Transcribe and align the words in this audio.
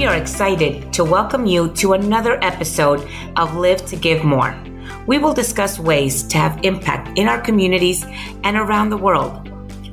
we 0.00 0.06
are 0.06 0.16
excited 0.16 0.90
to 0.94 1.04
welcome 1.04 1.44
you 1.44 1.68
to 1.74 1.92
another 1.92 2.42
episode 2.42 3.06
of 3.36 3.54
Live 3.56 3.84
to 3.84 3.96
Give 3.96 4.24
More. 4.24 4.58
We 5.06 5.18
will 5.18 5.34
discuss 5.34 5.78
ways 5.78 6.22
to 6.22 6.38
have 6.38 6.64
impact 6.64 7.18
in 7.18 7.28
our 7.28 7.38
communities 7.38 8.06
and 8.42 8.56
around 8.56 8.88
the 8.88 8.96
world. 8.96 9.52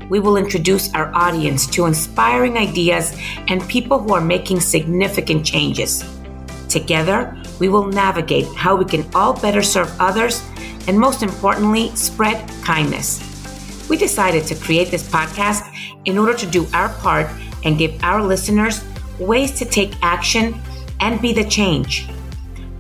We 0.10 0.22
will 0.22 0.38
introduce 0.38 0.94
our 0.94 1.14
audience 1.14 1.68
to 1.72 1.88
inspiring 1.88 2.58
ideas 2.58 3.20
and 3.50 3.68
people 3.68 4.00
who 4.00 4.14
are 4.14 4.22
making 4.22 4.62
significant 4.62 5.46
changes. 5.46 6.06
Together, 6.70 7.38
we 7.60 7.68
will 7.68 7.88
navigate 7.88 8.48
how 8.56 8.78
we 8.78 8.86
can 8.86 9.06
all 9.14 9.34
better 9.34 9.62
serve 9.62 9.94
others 10.00 10.42
and, 10.88 10.98
most 10.98 11.22
importantly, 11.22 11.94
spread 11.98 12.50
kindness. 12.64 13.20
We 13.90 13.98
decided 13.98 14.46
to 14.46 14.56
create 14.56 14.90
this 14.90 15.06
podcast 15.06 15.70
in 16.06 16.18
order 16.18 16.34
to 16.34 16.46
do 16.46 16.66
our 16.74 16.88
part 17.00 17.28
and 17.66 17.78
give 17.78 18.02
our 18.06 18.24
listeners 18.24 18.86
ways 19.20 19.52
to 19.60 19.66
take 19.66 19.94
action 20.02 20.60
and 21.00 21.22
be 21.22 21.34
the 21.34 21.44
change. 21.44 22.08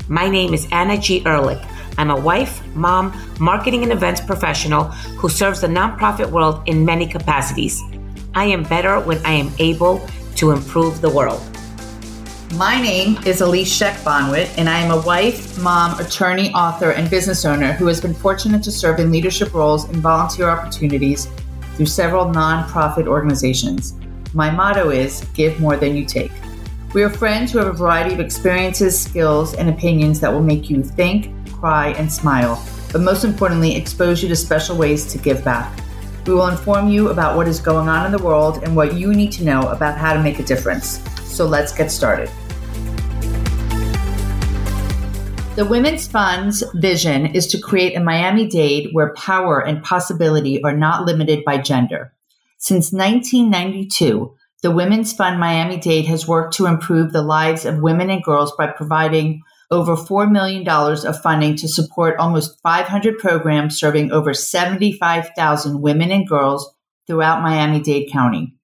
My 0.08 0.30
name 0.30 0.54
is 0.54 0.68
Anna 0.72 0.98
G. 0.98 1.26
Ehrlich. 1.26 1.62
I'm 1.98 2.12
a 2.12 2.20
wife, 2.20 2.64
mom, 2.76 3.12
marketing 3.40 3.84
and 3.84 3.92
events 3.92 4.22
professional 4.22 4.86
who 5.20 5.30
serves 5.30 5.62
the 5.62 5.68
nonprofit 5.68 6.30
world 6.30 6.62
in 6.68 6.86
many 6.86 7.08
capacities. 7.08 7.82
I 8.36 8.46
am 8.46 8.64
better 8.64 9.00
when 9.00 9.18
I 9.26 9.32
am 9.32 9.52
able 9.58 10.08
to 10.36 10.52
improve 10.52 11.02
the 11.02 11.10
world. 11.10 11.42
My 12.54 12.80
name 12.80 13.18
is 13.26 13.42
Elise 13.42 13.78
Sheck 13.78 13.96
Bonwit, 14.04 14.50
and 14.58 14.70
I 14.70 14.80
am 14.80 14.92
a 14.92 15.02
wife, 15.02 15.60
mom, 15.60 16.00
attorney, 16.00 16.54
author, 16.54 16.92
and 16.92 17.10
business 17.10 17.44
owner 17.44 17.74
who 17.74 17.88
has 17.88 18.00
been 18.00 18.14
fortunate 18.14 18.64
to 18.64 18.72
serve 18.72 19.00
in 19.00 19.12
leadership 19.12 19.54
roles 19.54 19.84
and 19.90 19.98
volunteer 19.98 20.50
opportunities 20.50 21.28
through 21.76 21.88
several 21.88 22.26
nonprofit 22.26 23.08
organizations. 23.08 23.96
My 24.38 24.52
motto 24.52 24.92
is 24.92 25.26
give 25.34 25.60
more 25.60 25.78
than 25.78 25.96
you 25.96 26.06
take. 26.06 26.32
We 26.94 27.02
are 27.02 27.10
friends 27.10 27.52
who 27.52 27.58
have 27.58 27.70
a 27.70 27.74
variety 27.74 28.14
of 28.14 28.20
experiences, 28.20 28.96
skills, 28.96 29.56
and 29.56 29.68
opinions 29.68 30.20
that 30.20 30.32
will 30.32 30.44
make 30.44 30.70
you 30.70 30.84
think, 30.84 31.34
cry, 31.54 31.96
and 31.98 32.12
smile, 32.12 32.64
but 32.92 33.02
most 33.02 33.24
importantly, 33.24 33.76
expose 33.76 34.22
you 34.22 34.30
to 34.30 34.36
special 34.36 34.78
ways 34.78 35.12
to 35.12 35.18
give 35.18 35.44
back. 35.44 35.80
We 36.28 36.36
will 36.36 36.50
inform 36.50 36.88
you 36.88 37.10
about 37.10 37.36
what 37.36 37.48
is 37.48 37.60
going 37.60 37.90
on 37.90 38.06
in 38.06 38.12
the 38.12 38.24
world 38.24 38.62
and 38.62 38.76
what 38.76 38.94
you 38.94 39.12
need 39.12 39.32
to 39.32 39.44
know 39.44 39.70
about 39.70 39.98
how 39.98 40.14
to 40.14 40.22
make 40.22 40.38
a 40.38 40.44
difference. 40.44 41.02
So 41.24 41.48
let's 41.48 41.74
get 41.74 41.90
started. 41.90 42.30
The 45.56 45.66
Women's 45.68 46.08
Fund's 46.08 46.64
vision 46.76 47.26
is 47.26 47.48
to 47.48 47.60
create 47.60 47.98
a 47.98 48.00
Miami 48.00 48.46
Dade 48.46 48.90
where 48.92 49.16
power 49.16 49.66
and 49.66 49.84
possibility 49.84 50.64
are 50.64 50.78
not 50.78 51.06
limited 51.08 51.44
by 51.44 51.58
gender. 51.58 52.14
Since 52.58 52.92
1992, 52.92 54.34
the 54.64 54.72
Women's 54.72 55.14
Fund 55.14 55.40
Miami 55.40 55.78
Dade 55.78 56.06
has 56.08 56.28
worked 56.28 56.56
to 56.56 56.66
improve 56.66 57.14
the 57.14 57.22
lives 57.22 57.66
of 57.66 57.82
women 57.82 58.10
and 58.10 58.24
girls 58.24 58.52
by 58.58 58.68
providing 58.68 59.42
over 59.70 59.96
$4 59.96 60.32
million 60.32 60.68
of 60.68 61.22
funding 61.22 61.56
to 61.58 61.68
support 61.68 62.18
almost 62.18 62.60
500 62.62 63.20
programs 63.20 63.78
serving 63.78 64.12
over 64.12 64.34
75,000 64.34 65.82
women 65.82 66.12
and 66.12 66.28
girls 66.28 66.74
throughout 67.06 67.44
Miami 67.44 67.80
Dade 67.80 68.12
County. 68.12 68.56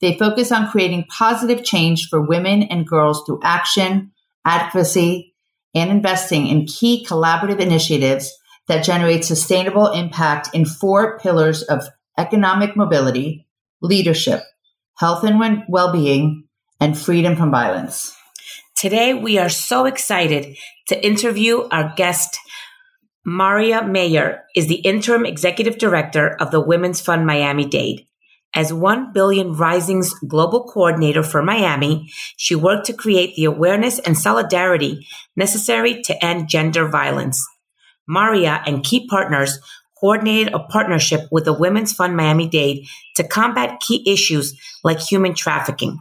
They 0.00 0.18
focus 0.18 0.50
on 0.50 0.70
creating 0.70 1.06
positive 1.08 1.64
change 1.64 2.08
for 2.08 2.20
women 2.20 2.64
and 2.64 2.86
girls 2.86 3.22
through 3.24 3.40
action, 3.42 4.12
advocacy, 4.44 5.34
and 5.74 5.90
investing 5.90 6.46
in 6.46 6.66
key 6.66 7.06
collaborative 7.08 7.60
initiatives 7.60 8.32
that 8.68 8.84
generate 8.84 9.24
sustainable 9.24 9.92
impact 9.92 10.48
in 10.52 10.64
four 10.64 11.18
pillars 11.18 11.62
of 11.62 11.88
economic 12.18 12.76
mobility, 12.76 13.46
leadership, 13.80 14.42
health 14.98 15.24
and 15.24 15.64
well 15.68 15.92
being, 15.92 16.44
and 16.80 16.98
freedom 16.98 17.36
from 17.36 17.50
violence. 17.50 18.16
Today, 18.74 19.14
we 19.14 19.38
are 19.38 19.48
so 19.48 19.86
excited 19.86 20.56
to 20.88 21.06
interview 21.06 21.62
our 21.70 21.94
guest. 21.96 22.38
Maria 23.24 23.82
Mayer 23.82 24.44
is 24.54 24.68
the 24.68 24.76
interim 24.76 25.26
executive 25.26 25.78
director 25.78 26.36
of 26.40 26.50
the 26.50 26.60
Women's 26.60 27.00
Fund 27.00 27.26
Miami 27.26 27.64
Dade. 27.66 28.06
As 28.54 28.72
1 28.72 29.12
Billion 29.12 29.52
Rising's 29.52 30.14
global 30.20 30.64
coordinator 30.64 31.22
for 31.22 31.42
Miami, 31.42 32.10
she 32.36 32.54
worked 32.54 32.86
to 32.86 32.92
create 32.92 33.34
the 33.34 33.44
awareness 33.44 33.98
and 33.98 34.16
solidarity 34.16 35.06
necessary 35.34 36.02
to 36.02 36.24
end 36.24 36.48
gender 36.48 36.88
violence. 36.88 37.44
Maria 38.06 38.62
and 38.66 38.84
key 38.84 39.06
partners 39.08 39.58
coordinated 40.00 40.52
a 40.52 40.58
partnership 40.58 41.22
with 41.30 41.44
the 41.44 41.52
Women's 41.52 41.92
Fund 41.92 42.16
Miami 42.16 42.48
Dade 42.48 42.86
to 43.16 43.26
combat 43.26 43.80
key 43.80 44.02
issues 44.10 44.58
like 44.84 45.00
human 45.00 45.34
trafficking. 45.34 45.98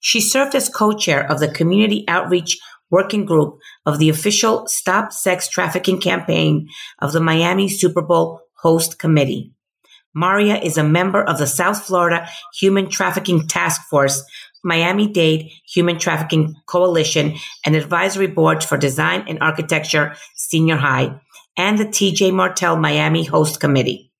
She 0.00 0.20
served 0.20 0.54
as 0.54 0.68
co-chair 0.68 1.30
of 1.30 1.40
the 1.40 1.48
Community 1.48 2.04
Outreach 2.08 2.58
Working 2.90 3.24
Group 3.24 3.58
of 3.84 3.98
the 3.98 4.08
official 4.08 4.66
Stop 4.68 5.12
Sex 5.12 5.48
Trafficking 5.48 6.00
campaign 6.00 6.68
of 7.00 7.12
the 7.12 7.20
Miami 7.20 7.68
Super 7.68 8.02
Bowl 8.02 8.40
Host 8.54 8.98
Committee. 8.98 9.52
Maria 10.14 10.56
is 10.56 10.78
a 10.78 10.84
member 10.84 11.22
of 11.22 11.38
the 11.38 11.46
South 11.46 11.82
Florida 11.82 12.26
Human 12.58 12.88
Trafficking 12.88 13.46
Task 13.46 13.82
Force, 13.90 14.24
Miami 14.64 15.08
Dade 15.08 15.50
Human 15.68 15.98
Trafficking 15.98 16.54
Coalition, 16.66 17.34
and 17.66 17.76
advisory 17.76 18.26
board 18.26 18.64
for 18.64 18.78
design 18.78 19.24
and 19.28 19.38
architecture 19.42 20.16
senior 20.34 20.76
high, 20.76 21.20
and 21.56 21.78
the 21.78 21.86
TJ 21.86 22.32
Martell 22.32 22.76
Miami 22.76 23.24
Host 23.24 23.60
Committee. 23.60 24.12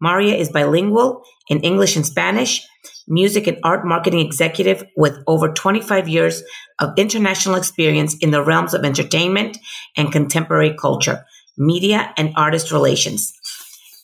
Maria 0.00 0.36
is 0.36 0.50
bilingual 0.50 1.22
in 1.48 1.60
English 1.60 1.96
and 1.96 2.06
Spanish, 2.06 2.66
music 3.08 3.46
and 3.46 3.58
art 3.64 3.84
marketing 3.84 4.20
executive 4.20 4.84
with 4.96 5.18
over 5.26 5.52
25 5.52 6.08
years 6.08 6.42
of 6.78 6.92
international 6.96 7.56
experience 7.56 8.16
in 8.18 8.30
the 8.30 8.42
realms 8.42 8.74
of 8.74 8.84
entertainment 8.84 9.58
and 9.96 10.12
contemporary 10.12 10.74
culture, 10.78 11.24
media 11.56 12.12
and 12.16 12.32
artist 12.36 12.70
relations, 12.70 13.32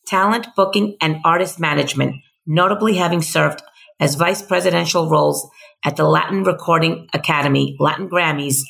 talent 0.07 0.49
booking 0.57 0.97
and 1.01 1.19
artist 1.25 1.61
management, 1.61 2.17
notably 2.47 2.95
having 2.97 3.23
served 3.23 3.63
as 4.01 4.17
vice 4.17 4.43
presidential 4.43 5.09
roles 5.09 5.49
at 5.85 5.97
the 5.97 6.05
Latin 6.05 6.43
Recording 6.43 7.09
Academy, 7.13 7.77
Latin 7.79 8.09
Grammys, 8.09 8.63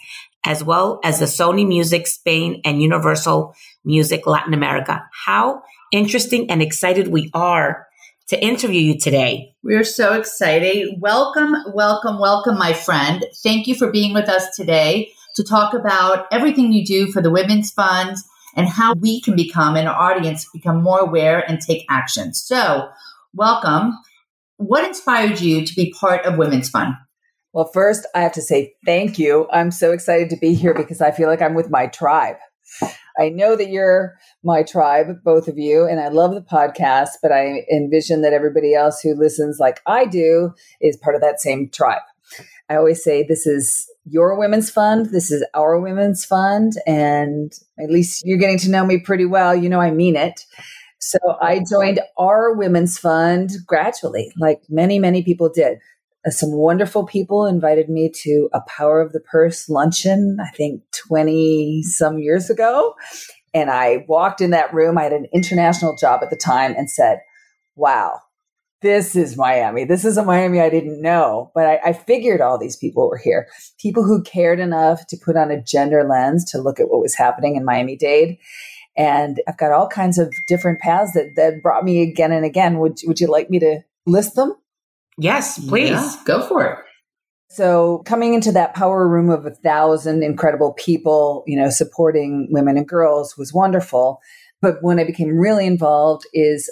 as 0.45 0.63
well 0.63 1.01
as 1.03 1.19
the 1.19 1.27
Sony 1.27 1.67
Music 1.67 2.07
Spain 2.07 2.61
and 2.65 2.83
Universal 2.83 3.55
Music 3.85 4.27
Latin 4.27 4.55
America. 4.55 5.03
How 5.25 5.63
interesting 5.93 6.51
and 6.51 6.61
excited 6.61 7.09
we 7.09 7.31
are 7.35 7.87
to 8.29 8.43
interview 8.43 8.81
you 8.81 8.99
today. 8.99 9.55
We 9.63 9.75
are 9.75 9.85
so 9.85 10.15
excited. 10.15 10.97
Welcome, 10.99 11.55
welcome, 11.75 12.19
welcome, 12.19 12.59
my 12.59 12.73
friend. 12.73 13.25
Thank 13.43 13.67
you 13.67 13.75
for 13.75 13.91
being 13.91 14.15
with 14.15 14.29
us 14.29 14.57
today 14.57 15.11
to 15.35 15.45
talk 15.45 15.75
about 15.75 16.27
everything 16.33 16.73
you 16.73 16.85
do 16.85 17.13
for 17.13 17.21
the 17.21 17.31
Women's 17.31 17.71
Fund 17.71 18.17
and 18.57 18.69
how 18.69 18.95
we 18.95 19.21
can 19.21 19.37
become, 19.37 19.77
our 19.77 19.89
audience 19.89 20.49
become 20.53 20.83
more 20.83 21.01
aware 21.01 21.41
and 21.49 21.61
take 21.61 21.85
action. 21.91 22.33
So, 22.33 22.89
welcome. 23.35 23.99
What 24.57 24.85
inspired 24.85 25.41
you 25.41 25.67
to 25.67 25.75
be 25.75 25.93
part 25.93 26.25
of 26.25 26.39
Women's 26.39 26.71
Fund? 26.71 26.95
Well, 27.55 27.71
first, 27.73 28.05
I 28.17 28.21
have 28.21 28.33
to 28.33 28.43
say 28.43 28.75
thank 28.85 29.17
you. 29.17 29.47
I'm 29.53 29.71
so 29.71 29.93
excited 29.93 30.29
to 30.31 30.37
be 30.37 30.55
here 30.55 30.75
because 30.75 31.01
I 31.01 31.13
feel 31.13 31.29
like 31.29 31.41
I'm 31.41 31.55
with 31.55 31.71
my 31.71 31.87
tribe. 31.87 32.35
I 33.17 33.29
know 33.29 33.55
that 33.55 33.69
you're 33.69 34.19
my 34.43 34.65
tribe, 34.65 35.23
both 35.23 35.47
of 35.47 35.57
you, 35.57 35.87
and 35.87 36.01
I 36.01 36.09
love 36.09 36.35
the 36.35 36.41
podcast, 36.41 37.11
but 37.23 37.31
I 37.31 37.65
envision 37.73 38.23
that 38.23 38.33
everybody 38.33 38.75
else 38.75 39.01
who 39.01 39.15
listens 39.15 39.59
like 39.61 39.79
I 39.87 40.05
do 40.05 40.53
is 40.81 40.97
part 40.97 41.15
of 41.15 41.23
that 41.23 41.41
same 41.41 41.71
tribe. 41.71 42.03
I 42.69 42.75
always 42.75 43.05
say 43.05 43.23
this 43.23 43.47
is 43.47 43.89
your 44.05 44.37
women's 44.37 44.69
fund, 44.69 45.11
this 45.13 45.31
is 45.31 45.47
our 45.55 45.79
women's 45.79 46.25
fund, 46.25 46.73
and 46.89 47.53
at 47.79 47.89
least 47.89 48.23
you're 48.27 48.37
getting 48.37 48.59
to 48.59 48.71
know 48.71 48.85
me 48.85 48.99
pretty 48.99 49.27
well. 49.27 49.55
You 49.55 49.69
know, 49.69 49.81
I 49.81 49.93
mean 49.93 50.17
it. 50.17 50.45
So 50.99 51.19
I 51.41 51.63
joined 51.71 52.01
our 52.19 52.55
women's 52.55 52.99
fund 52.99 53.51
gradually, 53.65 54.33
like 54.39 54.63
many, 54.69 54.99
many 54.99 55.23
people 55.23 55.51
did. 55.55 55.79
Uh, 56.27 56.31
some 56.31 56.53
wonderful 56.53 57.05
people 57.05 57.47
invited 57.47 57.89
me 57.89 58.11
to 58.23 58.49
a 58.53 58.61
Power 58.63 59.01
of 59.01 59.13
the 59.13 59.21
Purse 59.21 59.69
luncheon, 59.69 60.39
I 60.41 60.51
think 60.57 60.83
20 61.09 61.83
some 61.83 62.19
years 62.19 62.51
ago. 62.51 62.95
And 63.53 63.71
I 63.71 64.05
walked 64.09 64.41
in 64.41 64.51
that 64.51 64.75
room. 64.75 64.99
I 64.99 65.05
had 65.05 65.13
an 65.13 65.27
international 65.33 65.97
job 65.97 66.21
at 66.23 66.31
the 66.31 66.37
time 66.37 66.75
and 66.77 66.91
said, 66.91 67.21
wow, 67.77 68.21
this 68.85 69.17
is 69.17 69.37
Miami. 69.37 69.85
This 69.85 70.05
is 70.05 70.19
a 70.19 70.25
Miami 70.25 70.61
I 70.61 70.69
didn't 70.69 71.01
know, 71.01 71.51
but 71.55 71.67
I, 71.67 71.81
I, 71.87 71.93
figured 71.95 72.43
all 72.43 72.59
these 72.59 72.77
people 72.77 73.09
were 73.09 73.17
here. 73.17 73.49
People 73.81 74.05
who 74.05 74.23
cared 74.23 74.61
enough 74.61 75.07
to 75.07 75.17
put 75.17 75.37
on 75.37 75.51
a 75.51 75.63
gender 75.63 76.05
lens 76.05 76.45
to 76.51 76.61
look 76.61 76.79
at 76.79 76.91
what 76.91 77.01
was 77.01 77.15
happening 77.15 77.57
in 77.57 77.65
Miami 77.65 77.97
Dade. 77.97 78.37
And 78.95 79.41
I've 79.49 79.57
got 79.57 79.73
all 79.73 79.89
kinds 79.89 80.19
of 80.19 80.35
different 80.47 80.81
paths 80.81 81.13
that, 81.15 81.35
that 81.37 81.63
brought 81.63 81.83
me 81.83 82.03
again 82.03 82.31
and 82.31 82.45
again. 82.45 82.79
Would, 82.79 82.99
would 83.07 83.21
you 83.21 83.27
like 83.27 83.49
me 83.49 83.59
to 83.61 83.81
list 84.07 84.35
them? 84.35 84.55
Yes, 85.19 85.59
please. 85.69 85.91
Yeah, 85.91 86.17
go 86.25 86.47
for 86.47 86.65
it. 86.65 86.79
So 87.51 88.03
coming 88.05 88.35
into 88.35 88.51
that 88.53 88.75
power 88.75 89.07
room 89.07 89.31
of 89.31 89.47
a 89.47 89.51
thousand 89.51 90.25
incredible 90.25 90.73
people, 90.73 91.45
you 91.47 91.57
know, 91.57 91.71
supporting 91.71 92.49
women 92.51 92.77
and 92.77 92.89
girls 92.89 93.37
was 93.37 93.53
wonderful. 93.53 94.21
But 94.61 94.79
when 94.81 94.99
I 94.99 95.05
became 95.05 95.39
really 95.39 95.67
involved 95.67 96.27
is 96.33 96.69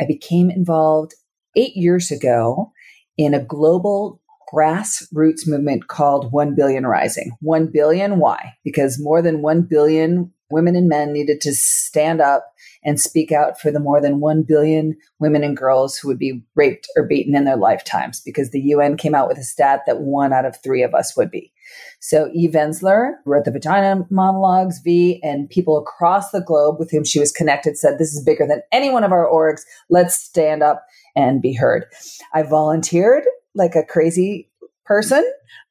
I 0.00 0.04
became 0.06 0.50
involved 0.50 1.14
eight 1.54 1.76
years 1.76 2.10
ago 2.10 2.72
in 3.18 3.34
a 3.34 3.44
global 3.44 4.22
grassroots 4.52 5.46
movement 5.46 5.88
called 5.88 6.32
1 6.32 6.54
Billion 6.54 6.86
Rising. 6.86 7.32
1 7.40 7.70
billion, 7.72 8.18
why? 8.18 8.54
Because 8.64 9.00
more 9.00 9.22
than 9.22 9.42
1 9.42 9.62
billion 9.62 10.32
women 10.52 10.76
and 10.76 10.88
men 10.88 11.12
needed 11.12 11.40
to 11.40 11.54
stand 11.54 12.20
up 12.20 12.52
and 12.84 13.00
speak 13.00 13.32
out 13.32 13.60
for 13.60 13.70
the 13.70 13.80
more 13.80 14.00
than 14.00 14.20
1 14.20 14.42
billion 14.42 14.96
women 15.18 15.42
and 15.42 15.56
girls 15.56 15.96
who 15.96 16.08
would 16.08 16.18
be 16.18 16.42
raped 16.54 16.88
or 16.96 17.06
beaten 17.06 17.34
in 17.34 17.44
their 17.44 17.56
lifetimes 17.56 18.20
because 18.20 18.50
the 18.50 18.60
UN 18.60 18.96
came 18.96 19.14
out 19.14 19.28
with 19.28 19.38
a 19.38 19.44
stat 19.44 19.82
that 19.86 20.00
one 20.00 20.32
out 20.32 20.44
of 20.44 20.56
three 20.62 20.82
of 20.82 20.94
us 20.94 21.16
would 21.16 21.30
be. 21.30 21.52
So 22.00 22.28
Eve 22.34 22.52
Ensler 22.52 23.14
wrote 23.24 23.44
the 23.44 23.50
Vagina 23.50 24.04
Monologues, 24.10 24.80
V, 24.80 25.20
and 25.22 25.48
people 25.48 25.78
across 25.78 26.30
the 26.30 26.40
globe 26.40 26.76
with 26.78 26.90
whom 26.90 27.04
she 27.04 27.20
was 27.20 27.32
connected 27.32 27.78
said, 27.78 27.98
This 27.98 28.12
is 28.12 28.24
bigger 28.24 28.46
than 28.46 28.62
any 28.72 28.90
one 28.90 29.04
of 29.04 29.12
our 29.12 29.28
orgs. 29.28 29.62
Let's 29.88 30.18
stand 30.18 30.62
up 30.62 30.84
and 31.14 31.40
be 31.40 31.54
heard. 31.54 31.86
I 32.34 32.42
volunteered 32.42 33.24
like 33.54 33.74
a 33.74 33.84
crazy 33.84 34.50
person, 34.84 35.24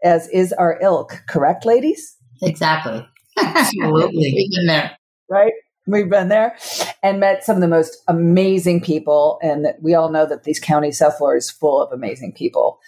as 0.04 0.28
is 0.30 0.54
our 0.54 0.80
ilk, 0.82 1.22
correct, 1.28 1.66
ladies? 1.66 2.16
Exactly. 2.42 3.06
Absolutely. 3.42 4.34
We've 4.36 4.52
been 4.52 4.68
there. 4.68 4.98
Right? 5.30 5.54
We've 5.88 6.10
been 6.10 6.30
there 6.30 6.58
and 7.02 7.20
met 7.20 7.44
some 7.44 7.56
of 7.56 7.62
the 7.62 7.68
most 7.68 7.98
amazing 8.08 8.82
people. 8.82 9.40
And 9.42 9.68
we 9.82 9.96
all 9.96 10.12
know 10.12 10.26
that 10.26 10.44
these 10.44 10.60
counties, 10.60 11.00
South 11.00 11.18
Florida 11.18 11.40
is 11.40 11.50
full 11.50 11.82
of 11.82 11.92
amazing 11.92 12.34
people. 12.34 12.80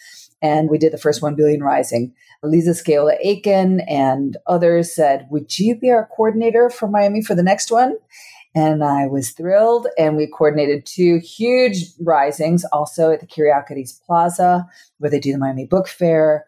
And 0.42 0.70
we 0.70 0.78
did 0.78 0.94
the 0.94 0.98
first 0.98 1.22
1 1.22 1.36
billion 1.36 1.62
rising. 1.62 2.14
Lisa 2.44 2.74
Scala 2.74 3.14
Aiken 3.24 3.80
and 3.88 4.38
others 4.46 4.94
said, 4.94 5.28
Would 5.32 5.58
you 5.58 5.76
be 5.76 5.90
our 5.90 6.10
coordinator 6.16 6.70
for 6.70 6.88
Miami 6.88 7.24
for 7.24 7.34
the 7.34 7.44
next 7.44 7.72
one? 7.72 7.98
And 8.54 8.84
I 8.84 9.08
was 9.08 9.32
thrilled. 9.32 9.88
And 9.98 10.16
we 10.16 10.28
coordinated 10.28 10.86
two 10.86 11.20
huge 11.20 11.86
risings 12.02 12.66
also 12.66 13.12
at 13.12 13.22
the 13.22 13.26
Curiosities 13.26 14.00
Plaza, 14.06 14.68
where 15.00 15.10
they 15.10 15.20
do 15.20 15.32
the 15.32 15.40
Miami 15.40 15.66
Book 15.66 15.88
Fair 15.88 16.46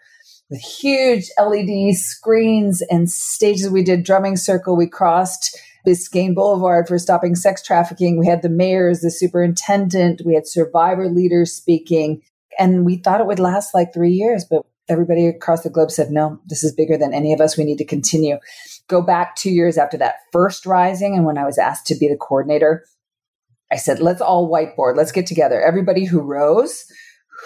with 0.49 0.61
huge 0.61 1.29
LED 1.39 1.95
screens 1.95 2.81
and 2.89 3.09
stages. 3.09 3.69
We 3.69 3.83
did 3.83 4.03
drumming 4.03 4.37
circle. 4.37 4.75
We 4.75 4.87
crossed 4.87 5.57
Biscayne 5.85 6.35
Boulevard 6.35 6.87
for 6.87 6.97
stopping 6.97 7.35
sex 7.35 7.61
trafficking. 7.61 8.19
We 8.19 8.27
had 8.27 8.41
the 8.41 8.49
mayors, 8.49 9.01
the 9.01 9.11
superintendent, 9.11 10.21
we 10.25 10.35
had 10.35 10.47
survivor 10.47 11.07
leaders 11.09 11.51
speaking. 11.53 12.21
And 12.57 12.85
we 12.85 12.97
thought 12.97 13.21
it 13.21 13.27
would 13.27 13.39
last 13.39 13.73
like 13.73 13.93
three 13.93 14.11
years, 14.11 14.45
but 14.49 14.65
everybody 14.87 15.27
across 15.27 15.63
the 15.63 15.69
globe 15.69 15.91
said, 15.91 16.11
no, 16.11 16.39
this 16.45 16.63
is 16.63 16.73
bigger 16.73 16.97
than 16.97 17.13
any 17.13 17.33
of 17.33 17.41
us. 17.41 17.57
We 17.57 17.65
need 17.65 17.77
to 17.79 17.85
continue. 17.85 18.37
Go 18.87 19.01
back 19.01 19.35
two 19.35 19.49
years 19.49 19.77
after 19.77 19.97
that 19.97 20.15
first 20.31 20.65
rising. 20.65 21.15
And 21.15 21.25
when 21.25 21.37
I 21.37 21.45
was 21.45 21.57
asked 21.57 21.87
to 21.87 21.95
be 21.95 22.07
the 22.07 22.17
coordinator, 22.17 22.85
I 23.71 23.77
said, 23.77 23.99
let's 23.99 24.21
all 24.21 24.49
whiteboard. 24.49 24.95
Let's 24.95 25.11
get 25.11 25.25
together. 25.25 25.59
Everybody 25.59 26.05
who 26.05 26.21
rose, 26.21 26.85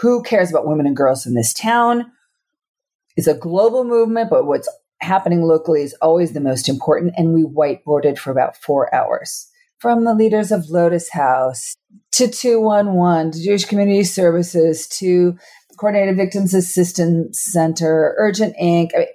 who 0.01 0.22
cares 0.22 0.51
about 0.51 0.68
women 0.68 0.86
and 0.86 0.96
girls 0.96 1.25
in 1.25 1.34
this 1.34 1.54
town? 1.54 2.12
It's 3.19 3.27
a 3.27 3.33
global 3.33 3.83
movement, 3.83 4.30
but 4.30 4.45
what's 4.45 4.69
happening 5.01 5.42
locally 5.42 5.81
is 5.81 5.94
always 6.01 6.31
the 6.31 6.39
most 6.39 6.69
important. 6.69 7.16
And 7.18 7.33
we 7.33 7.44
whiteboarded 7.44 8.18
for 8.18 8.31
about 8.31 8.56
four 8.56 8.95
hours. 8.95 9.45
From 9.80 10.06
the 10.06 10.13
leaders 10.13 10.54
of 10.54 10.69
Lotus 10.69 11.10
House 11.10 11.75
to 12.13 12.30
211, 12.30 13.31
to 13.31 13.44
Jewish 13.44 13.66
Community 13.66 14.06
Services, 14.06 14.88
to 15.00 15.38
Coordinated 15.77 16.16
Victims 16.16 16.54
Assistance 16.54 17.42
Center, 17.44 18.16
Urgent 18.18 18.56
Inc. 18.56 18.92
I 18.95 19.00
mean, 19.00 19.07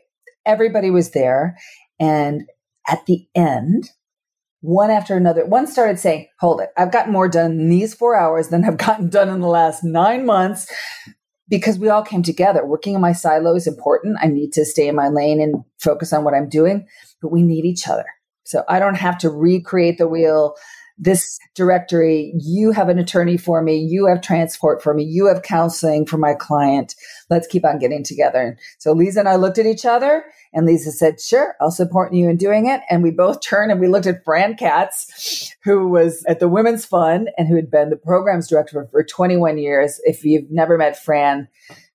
everybody 0.44 0.90
was 0.90 1.12
there. 1.12 1.56
And 1.98 2.42
at 2.86 3.06
the 3.06 3.26
end, 3.34 3.88
one 4.60 4.90
after 4.90 5.16
another, 5.16 5.46
one 5.46 5.66
started 5.66 5.98
saying, 5.98 6.28
Hold 6.40 6.60
it, 6.60 6.68
I've 6.76 6.92
gotten 6.92 7.14
more 7.14 7.28
done 7.28 7.52
in 7.52 7.70
these 7.70 7.94
four 7.94 8.14
hours 8.16 8.48
than 8.48 8.64
I've 8.64 8.76
gotten 8.76 9.08
done 9.08 9.30
in 9.30 9.40
the 9.40 9.48
last 9.48 9.82
nine 9.82 10.26
months 10.26 10.70
because 11.49 11.79
we 11.79 11.88
all 11.88 12.02
came 12.02 12.23
together. 12.23 12.64
Working 12.64 12.94
in 12.94 13.00
my 13.00 13.12
silo 13.12 13.55
is 13.55 13.67
important. 13.67 14.19
I 14.20 14.26
need 14.26 14.52
to 14.55 14.64
stay 14.64 14.88
in 14.88 14.96
my 14.96 15.08
lane 15.08 15.41
and 15.41 15.56
focus 15.79 16.12
on 16.12 16.25
what 16.25 16.35
I'm 16.35 16.49
doing, 16.49 16.87
but 17.20 17.32
we 17.32 17.43
need 17.43 17.64
each 17.64 17.88
other. 17.88 18.06
So 18.44 18.64
I 18.69 18.79
don't 18.79 18.96
have 18.96 19.19
to 19.19 19.31
recreate 19.31 19.99
the 19.99 20.08
wheel 20.08 20.55
this 20.96 21.38
directory, 21.55 22.32
you 22.38 22.70
have 22.70 22.88
an 22.88 22.99
attorney 22.99 23.37
for 23.37 23.62
me, 23.62 23.76
you 23.76 24.06
have 24.06 24.20
transport 24.20 24.82
for 24.82 24.94
me, 24.94 25.02
you 25.02 25.26
have 25.26 25.43
counseling 25.43 26.06
for 26.06 26.19
my 26.19 26.35
client. 26.35 26.94
Let's 27.31 27.46
keep 27.46 27.64
on 27.64 27.79
getting 27.79 28.05
together. 28.05 28.56
So 28.79 28.93
Lisa 28.93 29.20
and 29.20 29.29
I 29.29 29.37
looked 29.37 29.58
at 29.58 29.67
each 29.67 29.85
other 29.85 30.25
and 30.52 30.67
Lisa 30.67 30.93
said, 30.93 31.20
sure, 31.20 31.56
I'll 31.61 31.73
support 31.73 32.14
you 32.14 32.29
in 32.29 32.37
doing 32.37 32.69
it. 32.69 32.81
And 32.88 33.02
we 33.02 33.11
both 33.11 33.41
turned 33.43 33.73
and 33.73 33.81
we 33.81 33.88
looked 33.88 34.06
at 34.06 34.25
Fran 34.25 34.56
Katz, 34.56 35.52
who 35.64 35.88
was 35.88 36.25
at 36.29 36.38
the 36.38 36.49
Women's 36.49 36.85
Fund 36.85 37.31
and 37.37 37.49
who 37.49 37.56
had 37.56 37.70
been 37.70 37.91
the 37.91 37.96
programs 37.96 38.49
director 38.49 38.87
for 38.91 39.02
21 39.02 39.58
years. 39.58 40.00
If 40.05 40.25
you've 40.25 40.50
never 40.50 40.79
met 40.79 41.02
Fran, 41.02 41.49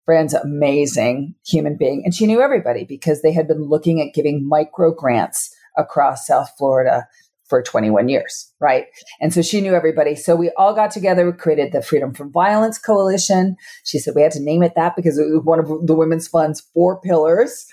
Fran's 0.03 0.33
amazing 0.33 1.35
human 1.45 1.77
being. 1.77 2.01
And 2.03 2.13
she 2.13 2.25
knew 2.25 2.41
everybody 2.41 2.83
because 2.83 3.21
they 3.21 3.31
had 3.31 3.47
been 3.47 3.63
looking 3.63 4.01
at 4.01 4.13
giving 4.13 4.47
micro 4.47 4.93
grants 4.93 5.55
across 5.77 6.27
South 6.27 6.51
Florida 6.57 7.07
for 7.49 7.63
21 7.63 8.09
years, 8.09 8.53
right? 8.59 8.85
And 9.19 9.33
so 9.33 9.41
she 9.41 9.59
knew 9.59 9.73
everybody. 9.73 10.15
So 10.15 10.35
we 10.35 10.51
all 10.55 10.73
got 10.75 10.91
together, 10.91 11.25
we 11.25 11.35
created 11.35 11.71
the 11.71 11.81
Freedom 11.81 12.13
from 12.13 12.31
Violence 12.31 12.77
Coalition. 12.77 13.57
She 13.83 13.97
said 13.97 14.13
we 14.15 14.21
had 14.21 14.31
to 14.33 14.39
name 14.39 14.61
it 14.61 14.73
that 14.75 14.95
because 14.95 15.17
it 15.17 15.23
was 15.23 15.43
one 15.43 15.59
of 15.59 15.87
the 15.87 15.95
Women's 15.95 16.27
Fund's 16.27 16.61
four 16.73 17.01
pillars. 17.01 17.65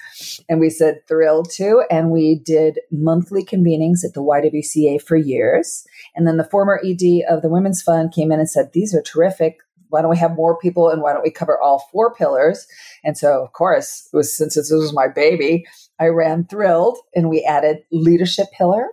And 0.48 0.58
we 0.58 0.70
said 0.70 1.06
thrilled 1.06 1.50
to. 1.56 1.84
And 1.90 2.10
we 2.10 2.40
did 2.44 2.80
monthly 2.90 3.44
convenings 3.44 4.02
at 4.02 4.14
the 4.14 4.22
YWCA 4.22 5.02
for 5.02 5.16
years. 5.16 5.86
And 6.14 6.26
then 6.26 6.38
the 6.38 6.44
former 6.44 6.80
ED 6.82 7.24
of 7.28 7.42
the 7.42 7.50
Women's 7.50 7.82
Fund 7.82 8.12
came 8.12 8.32
in 8.32 8.40
and 8.40 8.48
said, 8.48 8.70
these 8.72 8.94
are 8.94 9.02
terrific. 9.02 9.58
Why 9.90 10.00
don't 10.00 10.10
we 10.10 10.16
have 10.16 10.34
more 10.34 10.58
people 10.58 10.88
and 10.88 11.00
why 11.02 11.12
don't 11.12 11.22
we 11.22 11.30
cover 11.30 11.60
all 11.60 11.86
four 11.92 12.14
pillars? 12.14 12.66
And 13.04 13.16
so, 13.16 13.44
of 13.44 13.52
course, 13.52 14.08
it 14.12 14.16
was 14.16 14.36
since 14.36 14.54
this 14.54 14.70
was 14.72 14.92
my 14.92 15.06
baby, 15.06 15.64
I 16.00 16.06
ran 16.06 16.44
thrilled 16.44 16.98
and 17.14 17.28
we 17.28 17.44
added 17.44 17.78
leadership 17.92 18.48
pillar 18.56 18.88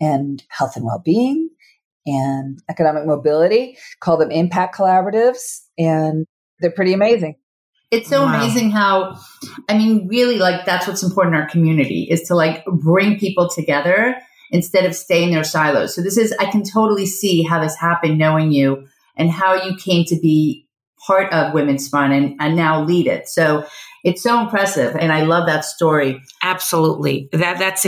and 0.00 0.42
health 0.48 0.76
and 0.76 0.84
well-being 0.84 1.50
and 2.06 2.60
economic 2.68 3.06
mobility. 3.06 3.78
Call 4.00 4.16
them 4.16 4.30
impact 4.30 4.76
collaboratives, 4.76 5.60
and 5.78 6.26
they're 6.60 6.70
pretty 6.70 6.92
amazing. 6.92 7.36
It's 7.90 8.08
so 8.08 8.24
wow. 8.24 8.34
amazing 8.34 8.70
how, 8.70 9.16
I 9.68 9.78
mean, 9.78 10.08
really, 10.08 10.38
like 10.38 10.64
that's 10.64 10.86
what's 10.86 11.02
important 11.02 11.36
in 11.36 11.42
our 11.42 11.48
community 11.48 12.08
is 12.10 12.22
to 12.22 12.34
like 12.34 12.64
bring 12.64 13.18
people 13.18 13.48
together 13.48 14.16
instead 14.50 14.84
of 14.84 14.96
stay 14.96 15.22
in 15.22 15.30
their 15.30 15.44
silos. 15.44 15.94
So 15.94 16.02
this 16.02 16.18
is, 16.18 16.34
I 16.40 16.46
can 16.50 16.64
totally 16.64 17.06
see 17.06 17.42
how 17.42 17.62
this 17.62 17.76
happened 17.76 18.18
knowing 18.18 18.50
you 18.50 18.88
and 19.16 19.30
how 19.30 19.54
you 19.54 19.76
came 19.76 20.04
to 20.06 20.18
be 20.18 20.66
part 21.06 21.32
of 21.32 21.54
Women's 21.54 21.88
Fund 21.88 22.12
and, 22.12 22.36
and 22.40 22.56
now 22.56 22.82
lead 22.82 23.06
it. 23.06 23.28
So 23.28 23.64
it's 24.04 24.22
so 24.22 24.38
impressive 24.38 24.94
and 24.94 25.12
i 25.12 25.22
love 25.22 25.46
that 25.46 25.64
story. 25.64 26.22
Absolutely. 26.42 27.28
That 27.32 27.58
that's 27.58 27.86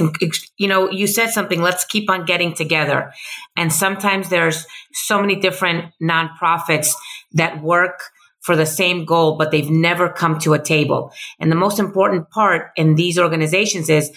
you 0.56 0.66
know 0.66 0.90
you 0.90 1.06
said 1.06 1.30
something 1.30 1.61
let's 1.61 1.85
keep 1.85 2.11
on 2.11 2.25
getting 2.25 2.54
together. 2.54 3.12
And 3.56 3.73
sometimes 3.73 4.30
there's 4.30 4.66
so 4.92 5.20
many 5.20 5.37
different 5.37 5.92
nonprofits 6.02 6.94
that 7.32 7.62
work 7.62 8.00
for 8.40 8.56
the 8.56 8.66
same 8.66 9.04
goal 9.04 9.37
but 9.37 9.50
they've 9.50 9.70
never 9.70 10.08
come 10.08 10.38
to 10.40 10.54
a 10.54 10.62
table. 10.62 11.12
And 11.38 11.52
the 11.52 11.56
most 11.56 11.78
important 11.78 12.30
part 12.30 12.70
in 12.76 12.94
these 12.94 13.18
organizations 13.18 13.90
is 13.90 14.11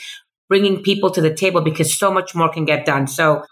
bringing 0.48 0.82
people 0.82 1.12
to 1.12 1.22
the 1.22 1.34
table 1.34 1.62
because 1.62 1.96
so 1.96 2.12
much 2.12 2.34
more 2.34 2.50
can 2.52 2.66
get 2.66 2.86
done. 2.86 3.08
So 3.08 3.44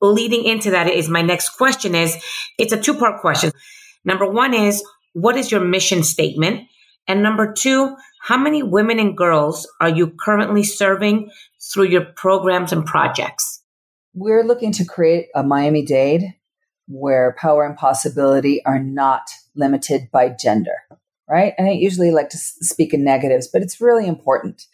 leading 0.00 0.44
into 0.44 0.70
that 0.72 0.88
is 0.88 1.08
my 1.08 1.22
next 1.22 1.50
question 1.50 1.94
is 1.94 2.16
it's 2.58 2.72
a 2.72 2.80
two 2.80 2.94
part 2.94 3.20
question. 3.20 3.52
Number 4.04 4.28
one 4.28 4.52
is 4.52 4.82
what 5.12 5.36
is 5.36 5.50
your 5.52 5.64
mission 5.64 6.02
statement 6.02 6.68
and 7.06 7.22
number 7.22 7.52
two, 7.52 7.96
how 8.22 8.36
many 8.36 8.62
women 8.62 8.98
and 8.98 9.16
girls 9.16 9.70
are 9.80 9.88
you 9.88 10.14
currently 10.24 10.64
serving 10.64 11.30
through 11.72 11.84
your 11.84 12.04
programs 12.04 12.72
and 12.72 12.84
projects? 12.84 13.62
We're 14.14 14.44
looking 14.44 14.72
to 14.72 14.84
create 14.84 15.26
a 15.34 15.42
Miami 15.42 15.84
Dade 15.84 16.34
where 16.88 17.36
power 17.38 17.66
and 17.66 17.76
possibility 17.76 18.64
are 18.64 18.78
not 18.78 19.22
limited 19.54 20.08
by 20.12 20.30
gender, 20.30 20.76
right? 21.28 21.54
And 21.58 21.68
I 21.68 21.72
usually 21.72 22.10
like 22.10 22.30
to 22.30 22.38
speak 22.38 22.94
in 22.94 23.04
negatives, 23.04 23.48
but 23.48 23.62
it's 23.62 23.80
really 23.80 24.06
important. 24.06 24.66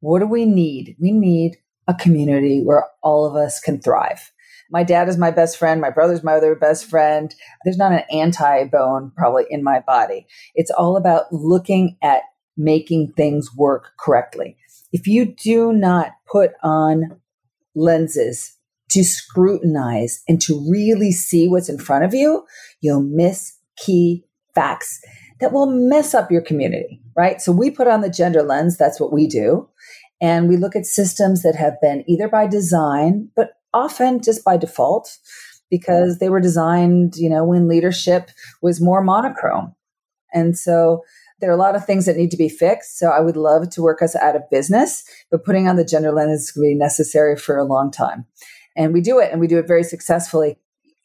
What 0.00 0.20
do 0.20 0.26
we 0.26 0.44
need? 0.44 0.96
We 0.98 1.12
need 1.12 1.56
a 1.86 1.94
community 1.94 2.62
where 2.62 2.84
all 3.02 3.26
of 3.26 3.36
us 3.36 3.60
can 3.60 3.80
thrive. 3.80 4.32
My 4.70 4.82
dad 4.82 5.08
is 5.08 5.18
my 5.18 5.30
best 5.30 5.56
friend. 5.58 5.80
My 5.80 5.90
brother's 5.90 6.22
my 6.22 6.34
other 6.34 6.54
best 6.54 6.86
friend. 6.86 7.34
There's 7.64 7.76
not 7.76 7.92
an 7.92 8.02
anti 8.10 8.64
bone 8.64 9.12
probably 9.16 9.44
in 9.50 9.62
my 9.62 9.80
body. 9.80 10.26
It's 10.54 10.70
all 10.70 10.96
about 10.96 11.32
looking 11.32 11.96
at 12.02 12.22
making 12.56 13.12
things 13.16 13.54
work 13.54 13.92
correctly. 13.98 14.56
If 14.92 15.06
you 15.06 15.26
do 15.26 15.72
not 15.72 16.12
put 16.30 16.52
on 16.62 17.20
lenses 17.74 18.56
to 18.90 19.02
scrutinize 19.02 20.22
and 20.28 20.40
to 20.42 20.64
really 20.70 21.10
see 21.10 21.48
what's 21.48 21.68
in 21.68 21.78
front 21.78 22.04
of 22.04 22.14
you, 22.14 22.44
you'll 22.80 23.02
miss 23.02 23.58
key 23.76 24.24
facts 24.54 25.00
that 25.40 25.52
will 25.52 25.66
mess 25.66 26.14
up 26.14 26.30
your 26.30 26.42
community, 26.42 27.02
right? 27.16 27.40
So 27.40 27.50
we 27.50 27.70
put 27.70 27.88
on 27.88 28.02
the 28.02 28.10
gender 28.10 28.42
lens. 28.42 28.78
That's 28.78 29.00
what 29.00 29.12
we 29.12 29.26
do. 29.26 29.68
And 30.20 30.48
we 30.48 30.56
look 30.56 30.76
at 30.76 30.86
systems 30.86 31.42
that 31.42 31.56
have 31.56 31.80
been 31.80 32.04
either 32.06 32.28
by 32.28 32.46
design, 32.46 33.30
but 33.34 33.50
often 33.74 34.22
just 34.22 34.44
by 34.44 34.56
default 34.56 35.18
because 35.70 36.18
they 36.18 36.28
were 36.30 36.40
designed, 36.40 37.16
you 37.16 37.28
know, 37.28 37.44
when 37.44 37.68
leadership 37.68 38.30
was 38.62 38.80
more 38.80 39.02
monochrome. 39.02 39.74
And 40.32 40.56
so 40.56 41.02
There 41.40 41.50
are 41.50 41.54
a 41.54 41.60
lot 41.60 41.76
of 41.76 41.84
things 41.84 42.06
that 42.06 42.16
need 42.16 42.30
to 42.30 42.36
be 42.36 42.48
fixed. 42.48 42.98
So 42.98 43.10
I 43.10 43.20
would 43.20 43.36
love 43.36 43.68
to 43.70 43.82
work 43.82 44.00
us 44.02 44.16
out 44.16 44.36
of 44.36 44.48
business, 44.50 45.04
but 45.30 45.44
putting 45.44 45.68
on 45.68 45.76
the 45.76 45.84
gender 45.84 46.12
lens 46.12 46.42
is 46.42 46.52
going 46.52 46.70
to 46.70 46.74
be 46.74 46.78
necessary 46.78 47.36
for 47.36 47.58
a 47.58 47.64
long 47.64 47.90
time. 47.90 48.24
And 48.76 48.92
we 48.92 49.00
do 49.00 49.18
it 49.18 49.30
and 49.30 49.40
we 49.40 49.46
do 49.46 49.58
it 49.58 49.66
very 49.66 49.82
successfully. 49.82 50.56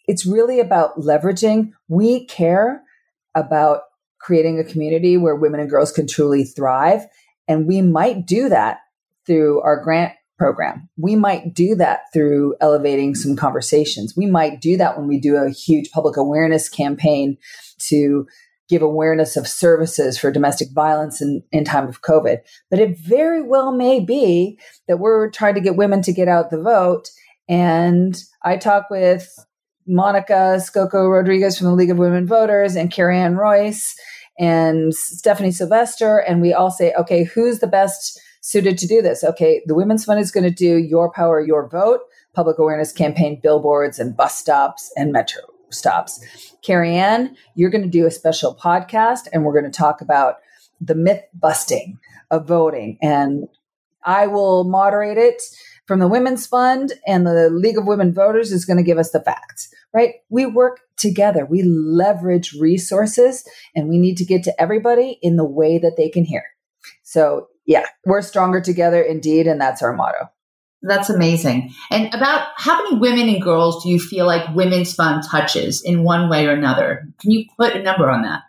It's 0.07 0.25
really 0.25 0.59
about 0.59 0.97
leveraging. 0.97 1.71
We 1.88 2.25
care 2.25 2.81
about 3.35 3.81
creating 4.19 4.59
a 4.59 4.63
community 4.63 5.17
where 5.17 5.35
women 5.35 5.59
and 5.59 5.69
girls 5.69 5.91
can 5.91 6.07
truly 6.07 6.43
thrive. 6.45 7.05
And 7.47 7.67
we 7.67 7.81
might 7.81 8.25
do 8.25 8.49
that 8.49 8.79
through 9.25 9.61
our 9.61 9.83
grant 9.83 10.13
program. 10.39 10.89
We 10.98 11.15
might 11.15 11.53
do 11.53 11.75
that 11.75 12.12
through 12.12 12.55
elevating 12.62 13.13
some 13.13 13.36
conversations. 13.36 14.15
We 14.17 14.25
might 14.25 14.62
do 14.62 14.77
that 14.77 14.98
when 14.98 15.08
we 15.08 15.19
do 15.19 15.36
a 15.36 15.51
huge 15.51 15.91
public 15.91 16.17
awareness 16.17 16.69
campaign 16.69 17.38
to 17.89 18.25
give 18.69 18.81
awareness 18.81 19.36
of 19.36 19.48
services 19.48 20.17
for 20.17 20.31
domestic 20.31 20.69
violence 20.72 21.22
in, 21.22 21.43
in 21.51 21.65
time 21.65 21.88
of 21.88 22.01
COVID. 22.01 22.38
But 22.69 22.79
it 22.79 22.98
very 22.98 23.41
well 23.41 23.72
may 23.72 24.00
be 24.00 24.60
that 24.88 25.00
we're 25.00 25.29
trying 25.29 25.55
to 25.55 25.62
get 25.62 25.75
women 25.75 26.01
to 26.03 26.13
get 26.13 26.27
out 26.27 26.51
the 26.51 26.62
vote. 26.62 27.10
And 27.48 28.15
I 28.43 28.58
talk 28.58 28.89
with 28.89 29.27
Monica 29.88 30.60
Scocco 30.62 31.08
Rodriguez 31.08 31.58
from 31.58 31.67
the 31.67 31.74
League 31.74 31.89
of 31.89 31.98
Women 31.98 32.27
Voters 32.27 32.75
and 32.75 32.91
Carrie 32.91 33.17
Ann 33.17 33.36
Royce 33.36 33.96
and 34.39 34.93
Stephanie 34.93 35.51
Sylvester. 35.51 36.19
And 36.19 36.39
we 36.41 36.53
all 36.53 36.69
say, 36.69 36.93
okay, 36.93 37.24
who's 37.24 37.60
the 37.60 37.67
best 37.67 38.22
suited 38.50 38.77
to 38.79 38.88
do 38.88 39.01
this? 39.01 39.24
Okay, 39.24 39.62
the 39.65 39.75
Women's 39.75 40.06
Fund 40.06 40.20
is 40.20 40.32
going 40.32 40.44
to 40.44 40.50
do 40.50 40.77
Your 40.77 41.12
Power, 41.12 41.39
Your 41.39 41.70
Vote, 41.70 42.01
public 42.34 42.58
awareness 42.58 42.91
campaign, 42.91 43.39
billboards, 43.41 44.00
and 44.00 44.18
bus 44.18 44.38
stops 44.38 44.91
and 44.96 45.12
metro 45.12 45.41
stops. 45.70 46.20
Carrie 46.63 46.96
Ann, 46.96 47.36
you're 47.53 47.70
going 47.70 47.84
to 47.84 47.89
do 47.89 48.08
a 48.08 48.12
special 48.12 48.56
podcast 48.56 49.27
and 49.32 49.44
we're 49.44 49.60
going 49.60 49.72
to 49.72 49.77
talk 49.77 50.01
about 50.01 50.38
the 50.82 50.96
myth 50.96 51.24
busting 51.34 52.00
of 52.32 52.48
voting. 52.48 52.98
And 53.01 53.48
I 54.03 54.25
will 54.25 54.63
moderate 54.63 55.18
it 55.18 55.41
from 55.86 56.00
the 56.00 56.08
Women's 56.08 56.48
Fund 56.48 56.94
and 57.06 57.27
the 57.27 57.50
League 57.51 57.77
of 57.77 57.86
Women 57.86 58.13
Voters 58.13 58.51
is 58.51 58.65
going 58.65 58.77
to 58.77 58.84
give 58.84 58.98
us 58.98 59.12
the 59.12 59.22
facts, 59.22 59.74
right? 59.94 60.15
We 60.29 60.46
work 60.46 60.79
together. 60.98 61.46
We 61.46 61.63
leverage 61.63 62.53
resources 62.53 63.48
and 63.75 63.89
we 63.89 64.00
need 64.00 64.15
to 64.18 64.25
get 64.25 64.44
to 64.44 64.62
everybody 64.62 65.20
in 65.22 65.36
the 65.36 65.46
way 65.46 65.77
that 65.77 65.98
they 65.98 66.10
can 66.10 66.25
hear. 66.25 66.44
So, 67.03 67.48
yeah, 67.69 67.85
we're 68.03 68.23
stronger 68.23 68.59
together 68.59 68.99
indeed. 68.99 69.45
And 69.45 69.61
that's 69.61 69.83
our 69.83 69.93
motto. 69.93 70.27
That's 70.81 71.09
amazing. 71.09 71.71
And 71.91 72.11
about 72.15 72.47
how 72.55 72.81
many 72.83 72.97
women 72.97 73.29
and 73.29 73.41
girls 73.41 73.83
do 73.83 73.89
you 73.89 73.99
feel 73.99 74.25
like 74.25 74.55
Women's 74.55 74.91
Fund 74.93 75.23
touches 75.29 75.83
in 75.83 76.03
one 76.03 76.29
way 76.29 76.47
or 76.47 76.51
another? 76.51 77.07
Can 77.21 77.29
you 77.29 77.45
put 77.57 77.75
a 77.75 77.83
number 77.83 78.09
on 78.09 78.23
that? 78.23 78.41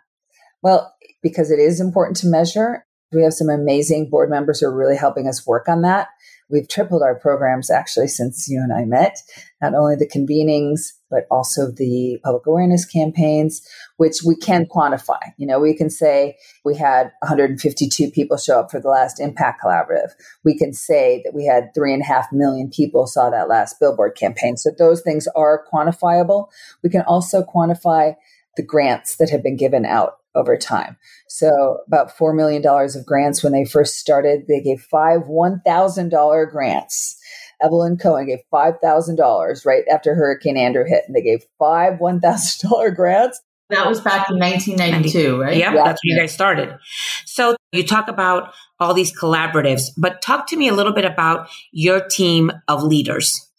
Well, 0.63 0.91
because 1.21 1.51
it 1.51 1.59
is 1.59 1.79
important 1.79 2.17
to 2.17 2.27
measure, 2.27 2.83
we 3.11 3.21
have 3.21 3.33
some 3.33 3.49
amazing 3.49 4.09
board 4.09 4.31
members 4.31 4.59
who 4.59 4.65
are 4.65 4.75
really 4.75 4.97
helping 4.97 5.27
us 5.27 5.45
work 5.45 5.69
on 5.69 5.83
that. 5.83 6.07
We've 6.51 6.67
tripled 6.67 7.01
our 7.01 7.15
programs 7.15 7.69
actually 7.69 8.07
since 8.07 8.47
you 8.49 8.59
and 8.61 8.73
I 8.73 8.85
met, 8.85 9.17
not 9.61 9.73
only 9.73 9.95
the 9.95 10.07
convenings, 10.07 10.91
but 11.09 11.27
also 11.29 11.69
the 11.69 12.19
public 12.23 12.47
awareness 12.47 12.85
campaigns, 12.85 13.61
which 13.97 14.19
we 14.25 14.35
can 14.35 14.65
quantify. 14.65 15.19
You 15.37 15.45
know, 15.45 15.59
we 15.59 15.75
can 15.75 15.89
say 15.89 16.37
we 16.63 16.75
had 16.75 17.11
152 17.21 18.11
people 18.11 18.37
show 18.37 18.59
up 18.59 18.71
for 18.71 18.79
the 18.79 18.89
last 18.89 19.19
Impact 19.19 19.61
Collaborative. 19.63 20.11
We 20.43 20.57
can 20.57 20.73
say 20.73 21.21
that 21.25 21.33
we 21.33 21.45
had 21.45 21.73
three 21.75 21.93
and 21.93 22.01
a 22.01 22.05
half 22.05 22.27
million 22.31 22.69
people 22.69 23.07
saw 23.07 23.29
that 23.29 23.49
last 23.49 23.79
billboard 23.79 24.15
campaign. 24.15 24.57
So 24.57 24.71
those 24.77 25.01
things 25.01 25.27
are 25.35 25.65
quantifiable. 25.71 26.47
We 26.81 26.89
can 26.89 27.01
also 27.01 27.43
quantify 27.43 28.15
the 28.57 28.65
grants 28.65 29.17
that 29.17 29.29
have 29.29 29.43
been 29.43 29.57
given 29.57 29.85
out 29.85 30.15
over 30.35 30.57
time. 30.57 30.97
So 31.27 31.79
about 31.87 32.15
$4 32.17 32.35
million 32.35 32.65
of 32.65 33.05
grants 33.05 33.43
when 33.43 33.53
they 33.53 33.65
first 33.65 33.95
started. 33.95 34.47
They 34.47 34.61
gave 34.61 34.81
five 34.81 35.21
$1,000 35.21 36.51
grants. 36.51 37.17
Evelyn 37.63 37.97
Cohen 37.97 38.27
gave 38.27 38.39
$5,000 38.51 39.65
right 39.65 39.83
after 39.91 40.15
Hurricane 40.15 40.57
Andrew 40.57 40.85
hit, 40.85 41.03
and 41.05 41.15
they 41.15 41.21
gave 41.21 41.45
five 41.59 41.99
$1,000 41.99 42.95
grants. 42.95 43.41
That 43.69 43.87
was 43.87 44.01
back 44.01 44.29
in 44.29 44.37
1992, 44.37 45.39
right? 45.39 45.55
Yep, 45.55 45.73
yeah, 45.73 45.83
that's 45.85 46.01
when 46.03 46.15
you 46.15 46.19
guys 46.19 46.33
started. 46.33 46.77
So 47.25 47.55
you 47.71 47.87
talk 47.87 48.09
about 48.09 48.53
all 48.81 48.93
these 48.93 49.17
collaboratives, 49.17 49.83
but 49.97 50.21
talk 50.21 50.47
to 50.47 50.57
me 50.57 50.67
a 50.67 50.73
little 50.73 50.91
bit 50.91 51.05
about 51.05 51.47
your 51.71 52.05
team 52.05 52.51
of 52.67 52.83
leaders. 52.83 53.49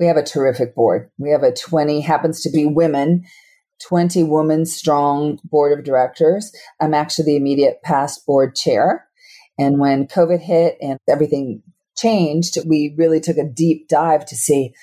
We 0.00 0.06
have 0.06 0.16
a 0.16 0.24
terrific 0.24 0.74
board. 0.74 1.10
We 1.16 1.30
have 1.30 1.44
a 1.44 1.52
20, 1.52 2.00
happens 2.00 2.40
to 2.40 2.50
be 2.50 2.66
women 2.66 3.24
20 3.88 4.24
woman 4.24 4.66
strong 4.66 5.38
board 5.44 5.76
of 5.76 5.84
directors. 5.84 6.52
I'm 6.80 6.94
actually 6.94 7.26
the 7.26 7.36
immediate 7.36 7.82
past 7.82 8.24
board 8.26 8.54
chair. 8.54 9.06
And 9.58 9.78
when 9.78 10.06
COVID 10.06 10.40
hit 10.40 10.76
and 10.80 10.98
everything 11.08 11.62
changed, 11.96 12.58
we 12.66 12.94
really 12.96 13.20
took 13.20 13.36
a 13.36 13.48
deep 13.48 13.88
dive 13.88 14.24
to 14.26 14.36
see 14.36 14.74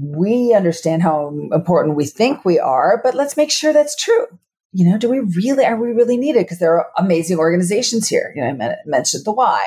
we 0.00 0.54
understand 0.54 1.02
how 1.02 1.28
important 1.52 1.96
we 1.96 2.06
think 2.06 2.44
we 2.44 2.58
are, 2.58 3.00
but 3.02 3.14
let's 3.14 3.36
make 3.36 3.50
sure 3.50 3.72
that's 3.72 3.96
true. 3.96 4.26
You 4.72 4.88
know, 4.88 4.98
do 4.98 5.10
we 5.10 5.18
really, 5.18 5.64
are 5.64 5.76
we 5.76 5.90
really 5.90 6.16
needed? 6.16 6.44
Because 6.44 6.60
there 6.60 6.78
are 6.78 6.90
amazing 6.96 7.38
organizations 7.38 8.08
here. 8.08 8.32
You 8.36 8.42
know, 8.42 8.64
I 8.64 8.76
mentioned 8.86 9.24
the 9.24 9.32
Y, 9.32 9.66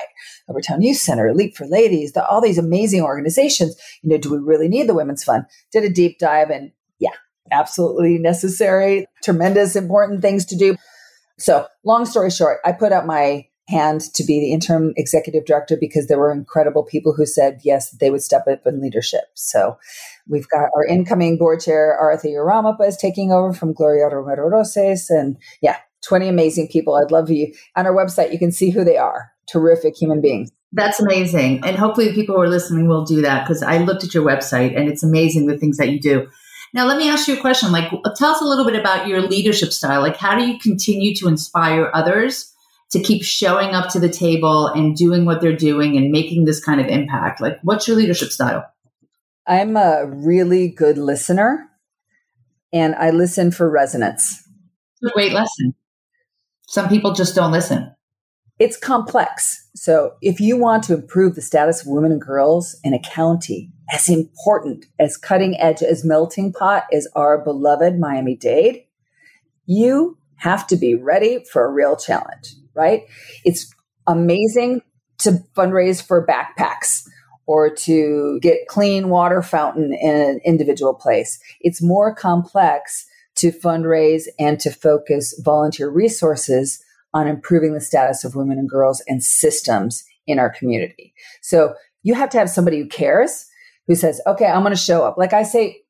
Overtown 0.49 0.81
Youth 0.81 0.97
Center, 0.97 1.33
Leap 1.33 1.57
for 1.57 1.67
Ladies, 1.67 2.13
the, 2.13 2.25
all 2.25 2.39
these 2.39 2.57
amazing 2.57 3.01
organizations. 3.01 3.75
You 4.01 4.11
know, 4.11 4.17
do 4.17 4.31
we 4.31 4.37
really 4.37 4.69
need 4.69 4.87
the 4.87 4.93
Women's 4.93 5.23
Fund? 5.23 5.43
Did 5.71 5.83
a 5.83 5.89
deep 5.89 6.19
dive 6.19 6.49
and 6.49 6.71
absolutely 7.51 8.17
necessary, 8.17 9.05
tremendous, 9.23 9.75
important 9.75 10.21
things 10.21 10.45
to 10.45 10.55
do. 10.55 10.75
So, 11.37 11.67
long 11.83 12.05
story 12.05 12.31
short, 12.31 12.59
I 12.65 12.71
put 12.71 12.91
up 12.91 13.05
my 13.05 13.47
hand 13.69 14.01
to 14.13 14.23
be 14.25 14.39
the 14.39 14.51
interim 14.51 14.93
executive 14.97 15.45
director 15.45 15.77
because 15.79 16.07
there 16.07 16.19
were 16.19 16.31
incredible 16.31 16.83
people 16.83 17.13
who 17.13 17.25
said 17.25 17.61
yes, 17.63 17.91
they 17.91 18.11
would 18.11 18.21
step 18.21 18.43
up 18.47 18.61
in 18.65 18.81
leadership. 18.81 19.23
So, 19.33 19.77
we've 20.27 20.47
got 20.49 20.69
our 20.75 20.85
incoming 20.85 21.37
board 21.37 21.61
chair, 21.61 21.97
Arthur 21.97 22.29
Yaramapa, 22.29 22.87
is 22.87 22.97
taking 22.97 23.31
over 23.31 23.53
from 23.53 23.73
Gloria 23.73 24.07
Romero 24.07 24.47
Roses. 24.47 25.09
And 25.09 25.37
yeah, 25.61 25.77
20 26.03 26.27
amazing 26.27 26.67
people. 26.67 26.95
I'd 26.95 27.11
love 27.11 27.29
you. 27.29 27.53
On 27.75 27.85
our 27.85 27.93
website, 27.93 28.31
you 28.31 28.39
can 28.39 28.51
see 28.51 28.69
who 28.69 28.83
they 28.83 28.97
are. 28.97 29.31
Terrific 29.47 29.95
human 29.97 30.21
beings. 30.21 30.51
That's 30.71 30.99
amazing. 30.99 31.63
And 31.63 31.77
hopefully, 31.77 32.13
people 32.13 32.35
who 32.35 32.41
are 32.41 32.49
listening 32.49 32.87
will 32.87 33.05
do 33.05 33.21
that 33.21 33.45
because 33.45 33.61
I 33.61 33.77
looked 33.77 34.03
at 34.03 34.13
your 34.13 34.25
website 34.25 34.77
and 34.77 34.89
it's 34.89 35.03
amazing 35.03 35.45
the 35.45 35.57
things 35.57 35.77
that 35.77 35.89
you 35.89 35.99
do. 35.99 36.27
Now, 36.73 36.87
let 36.87 36.97
me 36.97 37.07
ask 37.07 37.27
you 37.27 37.37
a 37.37 37.41
question. 37.41 37.71
Like, 37.71 37.91
tell 38.15 38.31
us 38.31 38.41
a 38.41 38.45
little 38.45 38.65
bit 38.65 38.79
about 38.79 39.07
your 39.07 39.21
leadership 39.21 39.71
style. 39.71 40.01
Like, 40.01 40.17
how 40.17 40.35
do 40.37 40.45
you 40.45 40.57
continue 40.57 41.13
to 41.15 41.27
inspire 41.27 41.91
others 41.93 42.51
to 42.91 42.99
keep 42.99 43.23
showing 43.23 43.75
up 43.75 43.91
to 43.91 43.99
the 43.99 44.09
table 44.09 44.67
and 44.67 44.95
doing 44.95 45.25
what 45.25 45.39
they're 45.39 45.55
doing 45.55 45.97
and 45.97 46.11
making 46.11 46.45
this 46.45 46.63
kind 46.63 46.81
of 46.81 46.87
impact? 46.87 47.41
Like, 47.41 47.59
what's 47.61 47.87
your 47.87 47.95
leadership 47.97 48.29
style? 48.29 48.65
I'm 49.45 49.75
a 49.77 50.05
really 50.07 50.69
good 50.69 50.97
listener 50.97 51.69
and 52.71 52.95
I 52.95 53.11
listen 53.11 53.51
for 53.51 53.69
resonance. 53.69 54.43
a 55.03 55.09
great 55.09 55.33
lesson. 55.33 55.75
Some 56.67 56.89
people 56.89 57.13
just 57.13 57.35
don't 57.35 57.51
listen. 57.51 57.93
It's 58.57 58.77
complex. 58.77 59.67
So, 59.75 60.13
if 60.21 60.39
you 60.39 60.57
want 60.57 60.83
to 60.85 60.93
improve 60.93 61.35
the 61.35 61.41
status 61.41 61.81
of 61.81 61.87
women 61.87 62.11
and 62.11 62.21
girls 62.21 62.79
in 62.83 62.93
a 62.93 62.99
county, 62.99 63.72
as 63.91 64.09
important 64.09 64.85
as 64.99 65.17
cutting 65.17 65.59
edge 65.59 65.81
as 65.81 66.05
melting 66.05 66.53
pot 66.53 66.85
is 66.91 67.09
our 67.15 67.43
beloved 67.43 67.99
Miami 67.99 68.35
Dade, 68.35 68.83
you 69.65 70.17
have 70.35 70.67
to 70.67 70.75
be 70.75 70.95
ready 70.95 71.43
for 71.51 71.65
a 71.65 71.71
real 71.71 71.95
challenge, 71.95 72.55
right? 72.75 73.03
It's 73.43 73.73
amazing 74.07 74.81
to 75.19 75.39
fundraise 75.55 76.05
for 76.05 76.25
backpacks 76.25 77.07
or 77.45 77.69
to 77.69 78.39
get 78.41 78.67
clean 78.67 79.09
water 79.09 79.41
fountain 79.41 79.93
in 79.93 80.15
an 80.15 80.39
individual 80.45 80.93
place. 80.93 81.39
It's 81.61 81.81
more 81.81 82.13
complex 82.15 83.05
to 83.35 83.51
fundraise 83.51 84.23
and 84.39 84.59
to 84.59 84.71
focus 84.71 85.39
volunteer 85.43 85.89
resources 85.89 86.83
on 87.13 87.27
improving 87.27 87.73
the 87.73 87.81
status 87.81 88.23
of 88.23 88.35
women 88.35 88.57
and 88.57 88.69
girls 88.69 89.03
and 89.07 89.23
systems 89.23 90.03
in 90.25 90.39
our 90.39 90.49
community. 90.49 91.13
So 91.41 91.75
you 92.01 92.15
have 92.15 92.29
to 92.31 92.39
have 92.39 92.49
somebody 92.49 92.79
who 92.79 92.87
cares 92.87 93.45
who 93.87 93.95
says, 93.95 94.21
okay, 94.25 94.45
I'm 94.45 94.61
going 94.61 94.73
to 94.73 94.79
show 94.79 95.03
up. 95.03 95.17
Like 95.17 95.33
I 95.33 95.43
say, 95.43 95.81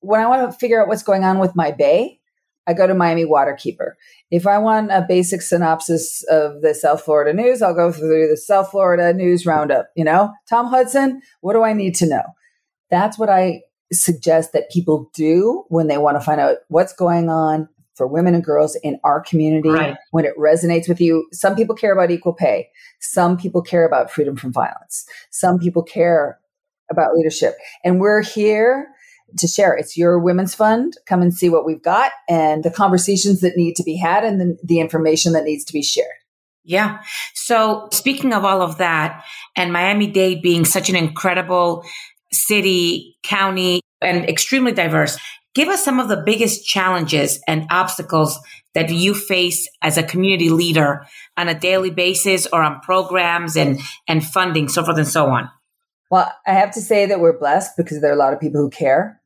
when 0.00 0.20
I 0.20 0.26
want 0.26 0.50
to 0.50 0.58
figure 0.58 0.80
out 0.80 0.88
what's 0.88 1.02
going 1.02 1.24
on 1.24 1.38
with 1.38 1.54
my 1.56 1.70
bay, 1.70 2.20
I 2.66 2.74
go 2.74 2.86
to 2.86 2.94
Miami 2.94 3.24
Waterkeeper. 3.24 3.92
If 4.30 4.46
I 4.46 4.58
want 4.58 4.90
a 4.90 5.04
basic 5.06 5.42
synopsis 5.42 6.24
of 6.28 6.62
the 6.62 6.74
South 6.74 7.02
Florida 7.02 7.32
news, 7.32 7.62
I'll 7.62 7.74
go 7.74 7.92
through 7.92 8.28
the 8.28 8.36
South 8.36 8.70
Florida 8.70 9.12
news 9.12 9.46
roundup. 9.46 9.88
You 9.94 10.04
know, 10.04 10.32
Tom 10.48 10.66
Hudson, 10.66 11.22
what 11.40 11.52
do 11.52 11.62
I 11.62 11.72
need 11.72 11.94
to 11.96 12.08
know? 12.08 12.22
That's 12.90 13.18
what 13.18 13.28
I 13.28 13.62
suggest 13.92 14.52
that 14.52 14.70
people 14.70 15.10
do 15.14 15.64
when 15.68 15.86
they 15.86 15.98
want 15.98 16.16
to 16.18 16.24
find 16.24 16.40
out 16.40 16.56
what's 16.68 16.92
going 16.92 17.28
on 17.28 17.68
for 17.94 18.06
women 18.06 18.34
and 18.34 18.44
girls 18.44 18.76
in 18.82 18.98
our 19.04 19.20
community 19.20 19.70
right. 19.70 19.96
when 20.10 20.24
it 20.24 20.36
resonates 20.36 20.88
with 20.88 21.00
you. 21.00 21.26
Some 21.32 21.54
people 21.54 21.74
care 21.74 21.92
about 21.92 22.10
equal 22.10 22.34
pay. 22.34 22.68
Some 23.00 23.36
people 23.36 23.62
care 23.62 23.86
about 23.86 24.10
freedom 24.10 24.36
from 24.36 24.52
violence. 24.52 25.06
Some 25.30 25.58
people 25.58 25.82
care 25.82 26.38
about 26.90 27.14
leadership. 27.14 27.54
And 27.84 28.00
we're 28.00 28.22
here 28.22 28.88
to 29.38 29.46
share. 29.46 29.74
It's 29.74 29.96
your 29.96 30.18
women's 30.18 30.54
fund. 30.54 30.94
Come 31.06 31.22
and 31.22 31.34
see 31.34 31.48
what 31.48 31.66
we've 31.66 31.82
got 31.82 32.12
and 32.28 32.62
the 32.62 32.70
conversations 32.70 33.40
that 33.40 33.56
need 33.56 33.74
to 33.76 33.82
be 33.82 33.96
had 33.96 34.24
and 34.24 34.40
the, 34.40 34.56
the 34.62 34.80
information 34.80 35.32
that 35.32 35.44
needs 35.44 35.64
to 35.64 35.72
be 35.72 35.82
shared. 35.82 36.06
Yeah. 36.64 37.00
So 37.34 37.88
speaking 37.92 38.32
of 38.32 38.44
all 38.44 38.60
of 38.60 38.78
that 38.78 39.24
and 39.56 39.72
Miami 39.72 40.08
Dade 40.08 40.42
being 40.42 40.64
such 40.64 40.88
an 40.88 40.96
incredible 40.96 41.84
city, 42.32 43.16
county, 43.22 43.80
and 44.00 44.28
extremely 44.28 44.72
diverse, 44.72 45.16
give 45.54 45.68
us 45.68 45.84
some 45.84 46.00
of 46.00 46.08
the 46.08 46.22
biggest 46.24 46.66
challenges 46.66 47.40
and 47.46 47.66
obstacles 47.70 48.38
that 48.74 48.90
you 48.90 49.14
face 49.14 49.68
as 49.80 49.96
a 49.96 50.02
community 50.02 50.50
leader 50.50 51.06
on 51.36 51.48
a 51.48 51.58
daily 51.58 51.90
basis 51.90 52.46
or 52.52 52.62
on 52.62 52.80
programs 52.80 53.56
and, 53.56 53.80
and 54.08 54.24
funding, 54.24 54.68
so 54.68 54.84
forth 54.84 54.98
and 54.98 55.08
so 55.08 55.26
on. 55.26 55.48
Well, 56.10 56.32
I 56.46 56.52
have 56.52 56.72
to 56.72 56.80
say 56.80 57.06
that 57.06 57.20
we're 57.20 57.38
blessed 57.38 57.76
because 57.76 58.00
there 58.00 58.10
are 58.10 58.14
a 58.14 58.18
lot 58.18 58.32
of 58.32 58.40
people 58.40 58.60
who 58.60 58.70
care. 58.70 59.20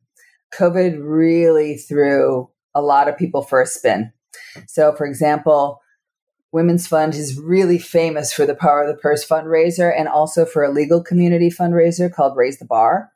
COVID 0.53 0.97
really 0.99 1.77
threw 1.77 2.49
a 2.73 2.81
lot 2.81 3.07
of 3.07 3.17
people 3.17 3.43
for 3.43 3.61
a 3.61 3.67
spin. 3.67 4.11
So, 4.67 4.93
for 4.95 5.05
example, 5.05 5.79
Women's 6.51 6.87
Fund 6.87 7.15
is 7.15 7.39
really 7.39 7.77
famous 7.77 8.33
for 8.33 8.45
the 8.45 8.55
Power 8.55 8.83
of 8.83 8.93
the 8.93 9.01
Purse 9.01 9.25
fundraiser 9.25 9.93
and 9.97 10.07
also 10.07 10.45
for 10.45 10.63
a 10.63 10.71
legal 10.71 11.01
community 11.01 11.49
fundraiser 11.49 12.11
called 12.11 12.35
Raise 12.35 12.59
the 12.59 12.65
Bar. 12.65 13.11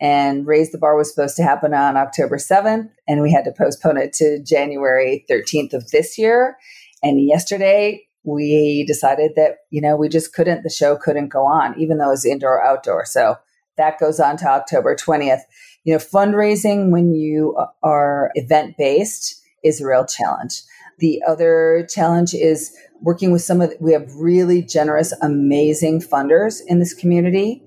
And 0.00 0.46
Raise 0.46 0.72
the 0.72 0.78
Bar 0.78 0.96
was 0.96 1.14
supposed 1.14 1.36
to 1.36 1.44
happen 1.44 1.72
on 1.72 1.96
October 1.96 2.36
7th, 2.36 2.90
and 3.06 3.22
we 3.22 3.32
had 3.32 3.44
to 3.44 3.52
postpone 3.56 3.96
it 3.96 4.12
to 4.14 4.42
January 4.42 5.24
13th 5.30 5.72
of 5.72 5.90
this 5.90 6.18
year. 6.18 6.56
And 7.02 7.24
yesterday, 7.24 8.02
we 8.24 8.84
decided 8.86 9.32
that, 9.36 9.58
you 9.70 9.80
know, 9.80 9.96
we 9.96 10.08
just 10.08 10.32
couldn't, 10.34 10.62
the 10.62 10.70
show 10.70 10.96
couldn't 10.96 11.28
go 11.28 11.44
on, 11.44 11.78
even 11.78 11.98
though 11.98 12.08
it 12.08 12.12
was 12.12 12.24
indoor 12.24 12.64
outdoor. 12.64 13.04
So 13.04 13.36
that 13.76 13.98
goes 13.98 14.18
on 14.18 14.36
to 14.38 14.48
October 14.48 14.96
20th. 14.96 15.42
You 15.84 15.92
know, 15.92 15.98
fundraising 15.98 16.90
when 16.90 17.14
you 17.14 17.56
are 17.82 18.30
event 18.34 18.76
based 18.78 19.42
is 19.62 19.80
a 19.80 19.86
real 19.86 20.06
challenge. 20.06 20.62
The 20.98 21.22
other 21.26 21.86
challenge 21.90 22.34
is 22.34 22.74
working 23.02 23.32
with 23.32 23.42
some 23.42 23.60
of, 23.60 23.70
the, 23.70 23.76
we 23.80 23.92
have 23.92 24.14
really 24.14 24.62
generous, 24.62 25.12
amazing 25.20 26.00
funders 26.00 26.60
in 26.66 26.78
this 26.78 26.94
community, 26.94 27.62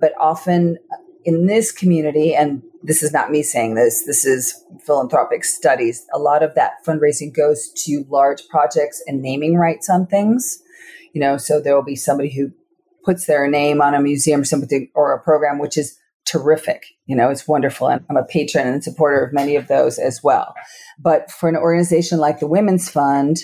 but 0.00 0.12
often 0.20 0.78
in 1.24 1.46
this 1.46 1.72
community, 1.72 2.34
and 2.34 2.62
this 2.82 3.02
is 3.02 3.12
not 3.12 3.30
me 3.30 3.42
saying 3.42 3.74
this, 3.74 4.04
this 4.04 4.24
is 4.24 4.54
philanthropic 4.84 5.44
studies. 5.44 6.04
A 6.12 6.18
lot 6.18 6.42
of 6.42 6.54
that 6.54 6.84
fundraising 6.86 7.34
goes 7.34 7.70
to 7.84 8.04
large 8.08 8.46
projects 8.48 9.02
and 9.06 9.22
naming 9.22 9.56
rights 9.56 9.88
on 9.88 10.06
things. 10.06 10.58
You 11.12 11.20
know, 11.20 11.36
so 11.36 11.60
there 11.60 11.74
will 11.74 11.84
be 11.84 11.96
somebody 11.96 12.30
who 12.30 12.52
puts 13.04 13.26
their 13.26 13.48
name 13.48 13.80
on 13.80 13.94
a 13.94 14.00
museum 14.00 14.42
or 14.42 14.44
something 14.44 14.88
or 14.94 15.12
a 15.12 15.22
program, 15.22 15.58
which 15.58 15.76
is 15.76 15.98
terrific. 16.24 16.84
You 17.06 17.16
know, 17.16 17.30
it's 17.30 17.46
wonderful. 17.46 17.88
And 17.88 18.04
I'm 18.08 18.16
a 18.16 18.24
patron 18.24 18.66
and 18.66 18.82
supporter 18.82 19.24
of 19.24 19.32
many 19.32 19.56
of 19.56 19.68
those 19.68 19.98
as 19.98 20.22
well. 20.22 20.54
But 20.98 21.30
for 21.30 21.48
an 21.48 21.56
organization 21.56 22.18
like 22.18 22.40
the 22.40 22.46
Women's 22.46 22.88
Fund, 22.88 23.38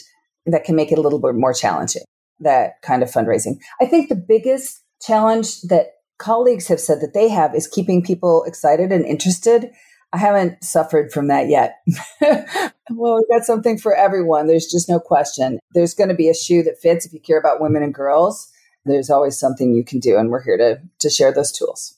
that 0.47 0.65
can 0.65 0.77
make 0.77 0.91
it 0.93 0.99
a 0.99 1.03
little 1.03 1.19
bit 1.19 1.35
more 1.35 1.53
challenging, 1.53 2.03
that 2.41 2.81
kind 2.83 3.03
of 3.03 3.11
fundraising. 3.11 3.59
I 3.81 3.87
think 3.87 4.09
the 4.09 4.17
biggest 4.17 4.83
challenge 5.03 5.61
that 5.63 5.89
colleagues 6.19 6.69
have 6.69 6.81
said 6.81 7.01
that 7.01 7.15
they 7.15 7.29
have 7.29 7.55
is 7.55 7.67
keeping 7.67 8.03
people 8.03 8.45
excited 8.45 8.93
and 8.93 9.05
interested. 9.05 9.71
I 10.13 10.19
haven't 10.19 10.63
suffered 10.65 11.13
from 11.13 11.29
that 11.29 11.49
yet. 11.49 11.77
well, 12.91 13.17
we've 13.17 13.29
got 13.31 13.45
something 13.45 13.79
for 13.79 13.95
everyone. 13.95 14.47
There's 14.47 14.67
just 14.67 14.89
no 14.89 14.99
question. 14.99 15.59
There's 15.75 15.95
going 15.95 16.09
to 16.09 16.15
be 16.15 16.29
a 16.29 16.35
shoe 16.35 16.63
that 16.63 16.81
fits 16.81 17.05
if 17.05 17.13
you 17.13 17.21
care 17.21 17.39
about 17.39 17.61
women 17.61 17.83
and 17.83 17.93
girls. 17.93 18.51
There's 18.85 19.11
always 19.11 19.39
something 19.39 19.75
you 19.75 19.85
can 19.85 19.99
do, 19.99 20.17
and 20.17 20.31
we're 20.31 20.43
here 20.43 20.57
to, 20.57 20.81
to 21.01 21.11
share 21.11 21.33
those 21.33 21.53
tools. 21.53 21.95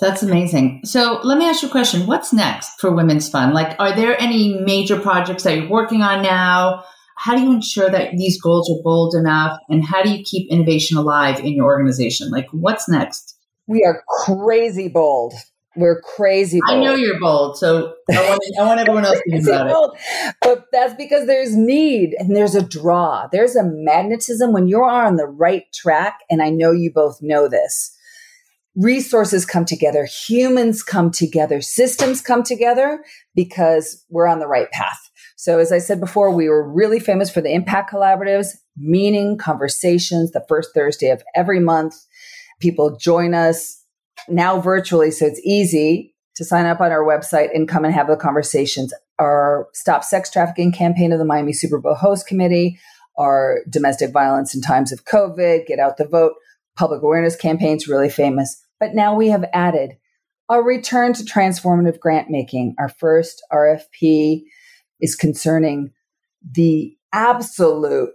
That's 0.00 0.22
amazing. 0.22 0.80
So 0.84 1.20
let 1.22 1.38
me 1.38 1.48
ask 1.48 1.62
you 1.62 1.68
a 1.68 1.70
question. 1.70 2.06
What's 2.06 2.32
next 2.32 2.80
for 2.80 2.90
Women's 2.90 3.28
Fund? 3.28 3.52
Like, 3.52 3.78
are 3.78 3.94
there 3.94 4.20
any 4.20 4.58
major 4.60 4.98
projects 4.98 5.44
that 5.44 5.56
you're 5.56 5.68
working 5.68 6.02
on 6.02 6.22
now? 6.22 6.84
how 7.16 7.36
do 7.36 7.42
you 7.42 7.52
ensure 7.52 7.90
that 7.90 8.10
these 8.16 8.40
goals 8.40 8.70
are 8.70 8.82
bold 8.82 9.14
enough 9.14 9.58
and 9.68 9.84
how 9.84 10.02
do 10.02 10.10
you 10.10 10.22
keep 10.24 10.50
innovation 10.50 10.96
alive 10.96 11.38
in 11.38 11.54
your 11.54 11.66
organization 11.66 12.30
like 12.30 12.46
what's 12.52 12.88
next 12.88 13.33
we 13.66 13.84
are 13.84 14.02
crazy 14.24 14.88
bold 14.88 15.34
we're 15.76 16.00
crazy 16.00 16.60
bold. 16.64 16.78
I 16.78 16.84
know 16.84 16.94
you're 16.94 17.18
bold, 17.18 17.58
so 17.58 17.94
I 18.10 18.28
want, 18.28 18.42
I 18.60 18.64
want 18.64 18.80
everyone 18.80 19.04
else 19.04 19.18
to 19.18 19.40
know 19.40 19.52
about 19.52 19.70
bold. 19.70 19.96
it. 19.96 20.36
But 20.40 20.66
that's 20.72 20.94
because 20.94 21.26
there's 21.26 21.56
need 21.56 22.14
and 22.18 22.36
there's 22.36 22.54
a 22.54 22.62
draw. 22.62 23.26
There's 23.30 23.56
a 23.56 23.64
magnetism 23.64 24.52
when 24.52 24.68
you 24.68 24.78
are 24.78 25.04
on 25.04 25.16
the 25.16 25.26
right 25.26 25.64
track, 25.72 26.20
and 26.30 26.42
I 26.42 26.50
know 26.50 26.70
you 26.70 26.92
both 26.92 27.18
know 27.20 27.48
this. 27.48 27.96
Resources 28.76 29.46
come 29.46 29.64
together, 29.64 30.04
humans 30.04 30.82
come 30.82 31.10
together, 31.10 31.60
systems 31.60 32.20
come 32.20 32.42
together 32.42 33.04
because 33.34 34.04
we're 34.10 34.26
on 34.26 34.40
the 34.40 34.48
right 34.48 34.70
path. 34.70 34.98
So, 35.36 35.58
as 35.58 35.72
I 35.72 35.78
said 35.78 36.00
before, 36.00 36.30
we 36.30 36.48
were 36.48 36.68
really 36.68 37.00
famous 37.00 37.30
for 37.30 37.40
the 37.40 37.52
impact 37.52 37.92
collaboratives, 37.92 38.48
meaning 38.76 39.38
conversations 39.38 40.30
the 40.30 40.44
first 40.48 40.70
Thursday 40.74 41.10
of 41.10 41.22
every 41.34 41.60
month. 41.60 41.94
People 42.60 42.96
join 42.96 43.34
us 43.34 43.82
now 44.28 44.60
virtually, 44.60 45.10
so 45.10 45.26
it's 45.26 45.40
easy 45.44 46.14
to 46.36 46.44
sign 46.44 46.66
up 46.66 46.80
on 46.80 46.90
our 46.90 47.04
website 47.04 47.54
and 47.54 47.68
come 47.68 47.84
and 47.84 47.94
have 47.94 48.08
the 48.08 48.16
conversations. 48.16 48.92
Our 49.18 49.68
Stop 49.72 50.02
Sex 50.02 50.30
Trafficking 50.30 50.72
campaign 50.72 51.12
of 51.12 51.18
the 51.18 51.24
Miami 51.24 51.52
Super 51.52 51.78
Bowl 51.78 51.94
host 51.94 52.26
committee, 52.26 52.78
our 53.16 53.60
domestic 53.68 54.12
violence 54.12 54.54
in 54.54 54.60
times 54.60 54.92
of 54.92 55.04
COVID, 55.04 55.66
get 55.66 55.78
out 55.78 55.96
the 55.96 56.06
vote, 56.06 56.34
public 56.76 57.02
awareness 57.02 57.36
campaigns, 57.36 57.86
really 57.86 58.10
famous. 58.10 58.60
But 58.80 58.94
now 58.94 59.14
we 59.14 59.28
have 59.28 59.44
added 59.52 59.92
a 60.48 60.60
return 60.60 61.14
to 61.14 61.24
transformative 61.24 61.98
grant 62.00 62.28
making, 62.28 62.74
our 62.78 62.88
first 62.88 63.42
RFP 63.52 64.42
is 65.00 65.14
concerning 65.14 65.92
the 66.52 66.96
absolute 67.12 68.10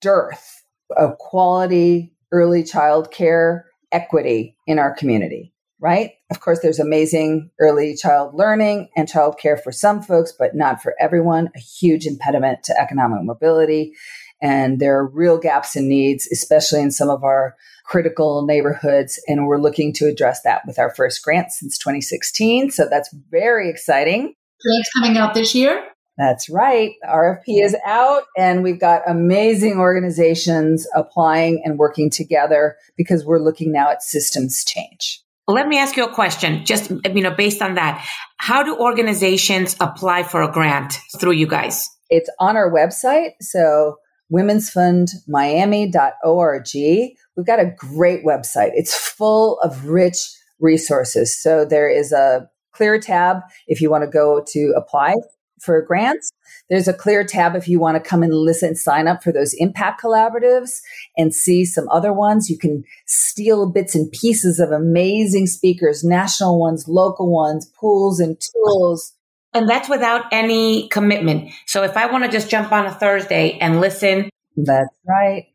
dearth 0.00 0.64
of 0.96 1.16
quality 1.18 2.14
early 2.32 2.62
child 2.62 3.10
care 3.10 3.69
equity 3.92 4.56
in 4.66 4.78
our 4.78 4.94
community, 4.94 5.52
right? 5.80 6.12
Of 6.30 6.40
course, 6.40 6.60
there's 6.60 6.78
amazing 6.78 7.50
early 7.60 7.96
child 7.96 8.34
learning 8.34 8.88
and 8.96 9.08
child 9.08 9.38
care 9.38 9.56
for 9.56 9.72
some 9.72 10.02
folks, 10.02 10.32
but 10.36 10.54
not 10.54 10.82
for 10.82 10.94
everyone, 11.00 11.50
a 11.54 11.58
huge 11.58 12.06
impediment 12.06 12.62
to 12.64 12.80
economic 12.80 13.24
mobility. 13.24 13.94
And 14.42 14.80
there 14.80 14.96
are 14.98 15.06
real 15.06 15.38
gaps 15.38 15.76
in 15.76 15.88
needs, 15.88 16.26
especially 16.32 16.80
in 16.80 16.90
some 16.90 17.10
of 17.10 17.24
our 17.24 17.56
critical 17.84 18.46
neighborhoods. 18.46 19.20
And 19.28 19.46
we're 19.46 19.60
looking 19.60 19.92
to 19.94 20.06
address 20.06 20.42
that 20.42 20.62
with 20.66 20.78
our 20.78 20.94
first 20.94 21.22
grant 21.22 21.52
since 21.52 21.76
2016. 21.76 22.70
So 22.70 22.88
that's 22.88 23.12
very 23.30 23.68
exciting. 23.68 24.34
Grants 24.62 24.90
coming 24.94 25.16
out 25.16 25.34
this 25.34 25.54
year? 25.54 25.89
That's 26.20 26.48
right. 26.50 26.96
RFP 27.02 27.64
is 27.64 27.74
out 27.86 28.24
and 28.36 28.62
we've 28.62 28.78
got 28.78 29.00
amazing 29.08 29.78
organizations 29.78 30.86
applying 30.94 31.62
and 31.64 31.78
working 31.78 32.10
together 32.10 32.76
because 32.94 33.24
we're 33.24 33.38
looking 33.38 33.72
now 33.72 33.90
at 33.90 34.02
systems 34.02 34.62
change. 34.62 35.22
Let 35.48 35.66
me 35.66 35.78
ask 35.78 35.96
you 35.96 36.04
a 36.04 36.12
question, 36.12 36.66
just 36.66 36.90
you 36.90 37.22
know, 37.22 37.30
based 37.30 37.62
on 37.62 37.76
that. 37.76 38.06
How 38.36 38.62
do 38.62 38.76
organizations 38.76 39.74
apply 39.80 40.24
for 40.24 40.42
a 40.42 40.52
grant 40.52 40.98
through 41.18 41.32
you 41.32 41.46
guys? 41.46 41.88
It's 42.10 42.28
on 42.38 42.54
our 42.54 42.70
website. 42.70 43.30
So 43.40 43.96
womensfundmiami.org. 44.30 47.16
We've 47.34 47.46
got 47.46 47.60
a 47.60 47.74
great 47.78 48.26
website. 48.26 48.72
It's 48.74 48.94
full 48.94 49.58
of 49.60 49.86
rich 49.86 50.18
resources. 50.60 51.40
So 51.40 51.64
there 51.64 51.88
is 51.88 52.12
a 52.12 52.46
clear 52.74 53.00
tab 53.00 53.38
if 53.68 53.80
you 53.80 53.90
want 53.90 54.04
to 54.04 54.10
go 54.10 54.44
to 54.48 54.74
apply 54.76 55.14
for 55.60 55.80
grants. 55.82 56.30
There's 56.68 56.88
a 56.88 56.94
clear 56.94 57.24
tab 57.24 57.56
if 57.56 57.68
you 57.68 57.80
want 57.80 58.02
to 58.02 58.08
come 58.08 58.22
and 58.22 58.32
listen, 58.32 58.74
sign 58.76 59.08
up 59.08 59.22
for 59.22 59.32
those 59.32 59.54
impact 59.54 60.02
collaboratives 60.02 60.80
and 61.16 61.34
see 61.34 61.64
some 61.64 61.88
other 61.88 62.12
ones. 62.12 62.48
You 62.48 62.58
can 62.58 62.84
steal 63.06 63.70
bits 63.70 63.94
and 63.94 64.10
pieces 64.12 64.60
of 64.60 64.70
amazing 64.70 65.46
speakers, 65.46 66.04
national 66.04 66.60
ones, 66.60 66.86
local 66.88 67.30
ones, 67.30 67.70
pools 67.78 68.20
and 68.20 68.40
tools. 68.40 69.14
And 69.52 69.68
that's 69.68 69.88
without 69.88 70.26
any 70.30 70.88
commitment. 70.88 71.50
So 71.66 71.82
if 71.82 71.96
I 71.96 72.06
want 72.06 72.24
to 72.24 72.30
just 72.30 72.48
jump 72.48 72.72
on 72.72 72.86
a 72.86 72.92
Thursday 72.92 73.58
and 73.60 73.80
listen. 73.80 74.30
That's 74.56 74.94
right. 75.06 75.46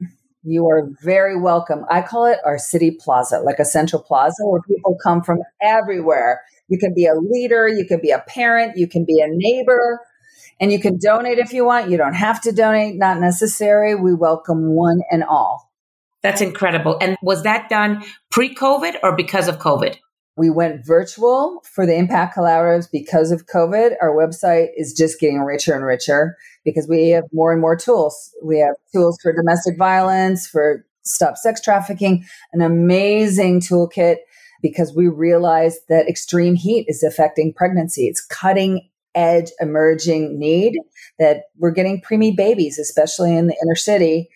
You 0.43 0.67
are 0.67 0.89
very 1.01 1.39
welcome. 1.39 1.85
I 1.89 2.01
call 2.01 2.25
it 2.25 2.39
our 2.45 2.59
city 2.59 2.91
plaza, 2.91 3.39
like 3.39 3.57
a 3.59 3.65
central 3.65 4.01
plaza 4.01 4.45
where 4.45 4.61
people 4.61 4.97
come 5.01 5.23
from 5.23 5.39
everywhere 5.61 6.41
you 6.67 6.77
can 6.77 6.93
be 6.93 7.05
a 7.05 7.13
leader, 7.15 7.67
you 7.67 7.85
can 7.85 7.99
be 8.01 8.11
a 8.11 8.23
parent, 8.27 8.77
you 8.77 8.87
can 8.87 9.05
be 9.05 9.21
a 9.21 9.27
neighbor, 9.29 9.99
and 10.59 10.71
you 10.71 10.79
can 10.79 10.97
donate 10.97 11.37
if 11.37 11.53
you 11.53 11.65
want. 11.65 11.89
You 11.89 11.97
don't 11.97 12.13
have 12.13 12.41
to 12.41 12.51
donate, 12.51 12.95
not 12.95 13.19
necessary. 13.19 13.95
We 13.95 14.13
welcome 14.13 14.75
one 14.75 15.01
and 15.11 15.23
all. 15.23 15.71
That's 16.23 16.41
incredible. 16.41 16.97
And 17.01 17.17
was 17.21 17.43
that 17.43 17.69
done 17.69 18.03
pre 18.31 18.55
COVID 18.55 18.95
or 19.03 19.15
because 19.15 19.47
of 19.47 19.59
COVID? 19.59 19.97
We 20.37 20.49
went 20.49 20.85
virtual 20.85 21.61
for 21.63 21.85
the 21.85 21.95
Impact 21.95 22.35
Collaboratives 22.35 22.89
because 22.91 23.31
of 23.31 23.45
COVID. 23.45 23.91
Our 24.01 24.11
website 24.11 24.67
is 24.75 24.93
just 24.93 25.19
getting 25.19 25.39
richer 25.39 25.73
and 25.73 25.85
richer 25.85 26.35
because 26.65 26.87
we 26.89 27.09
have 27.09 27.23
more 27.31 27.53
and 27.53 27.61
more 27.61 27.77
tools. 27.77 28.33
We 28.43 28.59
have 28.59 28.75
tools 28.91 29.17
for 29.21 29.33
domestic 29.33 29.77
violence, 29.77 30.45
for 30.45 30.85
stop 31.03 31.37
sex 31.37 31.61
trafficking, 31.61 32.25
an 32.51 32.61
amazing 32.61 33.61
toolkit 33.61 34.17
because 34.65 34.95
we 34.95 35.07
realize 35.07 35.77
that 35.89 36.09
extreme 36.09 36.55
heat 36.55 36.85
is 36.87 37.03
affecting 37.03 37.53
pregnancy. 37.53 38.07
It's 38.07 38.25
cutting 38.25 38.89
edge 39.13 39.51
emerging 39.59 40.39
need 40.39 40.79
that 41.19 41.43
we're 41.59 41.69
getting 41.69 42.01
preemie 42.01 42.35
babies, 42.35 42.79
especially 42.79 43.37
in 43.37 43.45
the 43.45 43.55
inner 43.63 43.75
city, 43.75 44.27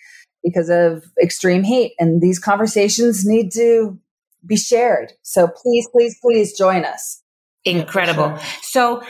because 0.44 0.70
of 0.70 1.04
extreme 1.20 1.64
heat. 1.64 1.96
And 1.98 2.22
these 2.22 2.38
conversations 2.38 3.26
need 3.26 3.52
to 3.54 3.98
be 4.46 4.56
shared. 4.56 5.14
So 5.24 5.48
please, 5.48 5.90
please, 5.92 6.16
please 6.22 6.56
join 6.56 6.86
us. 6.86 7.24
Incredible. 7.66 8.38
So 8.62 9.02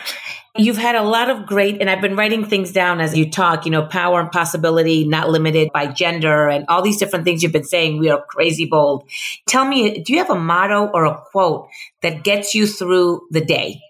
you've 0.59 0.77
had 0.77 0.95
a 0.95 1.03
lot 1.03 1.29
of 1.29 1.45
great, 1.45 1.79
and 1.79 1.89
I've 1.89 2.01
been 2.01 2.15
writing 2.15 2.45
things 2.45 2.71
down 2.71 2.99
as 2.99 3.17
you 3.17 3.29
talk, 3.29 3.65
you 3.65 3.71
know, 3.71 3.85
power 3.85 4.19
and 4.19 4.31
possibility, 4.31 5.07
not 5.07 5.29
limited 5.29 5.69
by 5.73 5.87
gender 5.87 6.49
and 6.49 6.65
all 6.67 6.81
these 6.81 6.97
different 6.97 7.25
things 7.25 7.41
you've 7.41 7.51
been 7.51 7.63
saying. 7.63 7.99
We 7.99 8.09
are 8.09 8.23
crazy 8.29 8.65
bold. 8.65 9.09
Tell 9.47 9.65
me, 9.65 10.03
do 10.03 10.13
you 10.13 10.19
have 10.19 10.29
a 10.29 10.39
motto 10.39 10.87
or 10.87 11.05
a 11.05 11.21
quote 11.31 11.69
that 12.01 12.23
gets 12.23 12.53
you 12.53 12.67
through 12.67 13.21
the 13.31 13.41
day? 13.41 13.81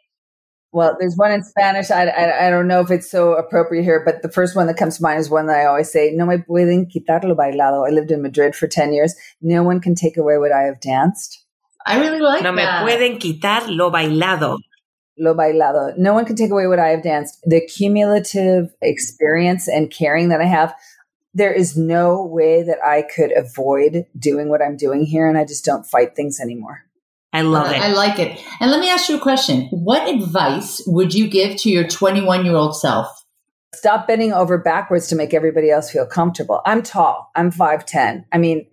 Well, 0.71 0.95
there's 0.99 1.15
one 1.15 1.31
in 1.31 1.43
Spanish. 1.43 1.89
I, 1.89 2.05
I, 2.05 2.47
I, 2.47 2.49
don't 2.51 2.67
know 2.67 2.79
if 2.79 2.91
it's 2.91 3.09
so 3.09 3.33
appropriate 3.33 3.83
here, 3.83 4.03
but 4.05 4.21
the 4.21 4.29
first 4.29 4.55
one 4.55 4.67
that 4.67 4.77
comes 4.77 4.97
to 4.97 5.03
mind 5.03 5.19
is 5.19 5.27
one 5.27 5.47
that 5.47 5.57
I 5.57 5.65
always 5.65 5.91
say, 5.91 6.11
No 6.13 6.27
me 6.27 6.37
pueden 6.37 6.85
quitar 6.85 7.23
lo 7.23 7.33
bailado. 7.35 7.87
I 7.87 7.91
lived 7.91 8.11
in 8.11 8.21
Madrid 8.21 8.55
for 8.55 8.67
10 8.67 8.93
years. 8.93 9.15
No 9.41 9.63
one 9.63 9.81
can 9.81 9.95
take 9.95 10.15
away 10.15 10.37
what 10.37 10.51
I 10.51 10.63
have 10.63 10.79
danced. 10.79 11.43
I 11.87 11.99
really 11.99 12.19
like 12.19 12.43
no 12.43 12.55
that. 12.55 12.81
No 12.81 12.85
me 12.85 12.91
pueden 12.91 13.19
quitar 13.19 13.63
lo 13.67 13.89
bailado. 13.89 14.59
Lo 15.19 15.35
bailado. 15.35 15.95
No 15.97 16.13
one 16.13 16.25
can 16.25 16.35
take 16.35 16.51
away 16.51 16.67
what 16.67 16.79
I 16.79 16.89
have 16.89 17.03
danced. 17.03 17.39
The 17.43 17.61
cumulative 17.61 18.73
experience 18.81 19.67
and 19.67 19.91
caring 19.91 20.29
that 20.29 20.41
I 20.41 20.45
have, 20.45 20.73
there 21.33 21.51
is 21.51 21.77
no 21.77 22.23
way 22.25 22.63
that 22.63 22.77
I 22.83 23.03
could 23.03 23.31
avoid 23.35 24.05
doing 24.17 24.49
what 24.49 24.61
I'm 24.61 24.77
doing 24.77 25.03
here, 25.03 25.27
and 25.27 25.37
I 25.37 25.45
just 25.45 25.65
don't 25.65 25.85
fight 25.85 26.15
things 26.15 26.39
anymore. 26.39 26.85
I 27.31 27.41
love 27.41 27.67
uh, 27.67 27.71
it. 27.71 27.81
I 27.81 27.91
like 27.91 28.17
it. 28.17 28.41
And 28.59 28.71
let 28.71 28.79
me 28.79 28.89
ask 28.89 29.09
you 29.09 29.17
a 29.17 29.21
question. 29.21 29.67
What 29.71 30.07
advice 30.07 30.81
would 30.87 31.13
you 31.13 31.27
give 31.27 31.57
to 31.57 31.69
your 31.69 31.87
21 31.87 32.45
year 32.45 32.55
old 32.55 32.75
self? 32.75 33.07
Stop 33.75 34.07
bending 34.07 34.33
over 34.33 34.57
backwards 34.57 35.07
to 35.07 35.15
make 35.15 35.33
everybody 35.33 35.69
else 35.69 35.91
feel 35.91 36.07
comfortable. 36.07 36.61
I'm 36.65 36.81
tall. 36.81 37.29
I'm 37.35 37.51
5'10. 37.51 38.25
I 38.31 38.37
mean, 38.39 38.65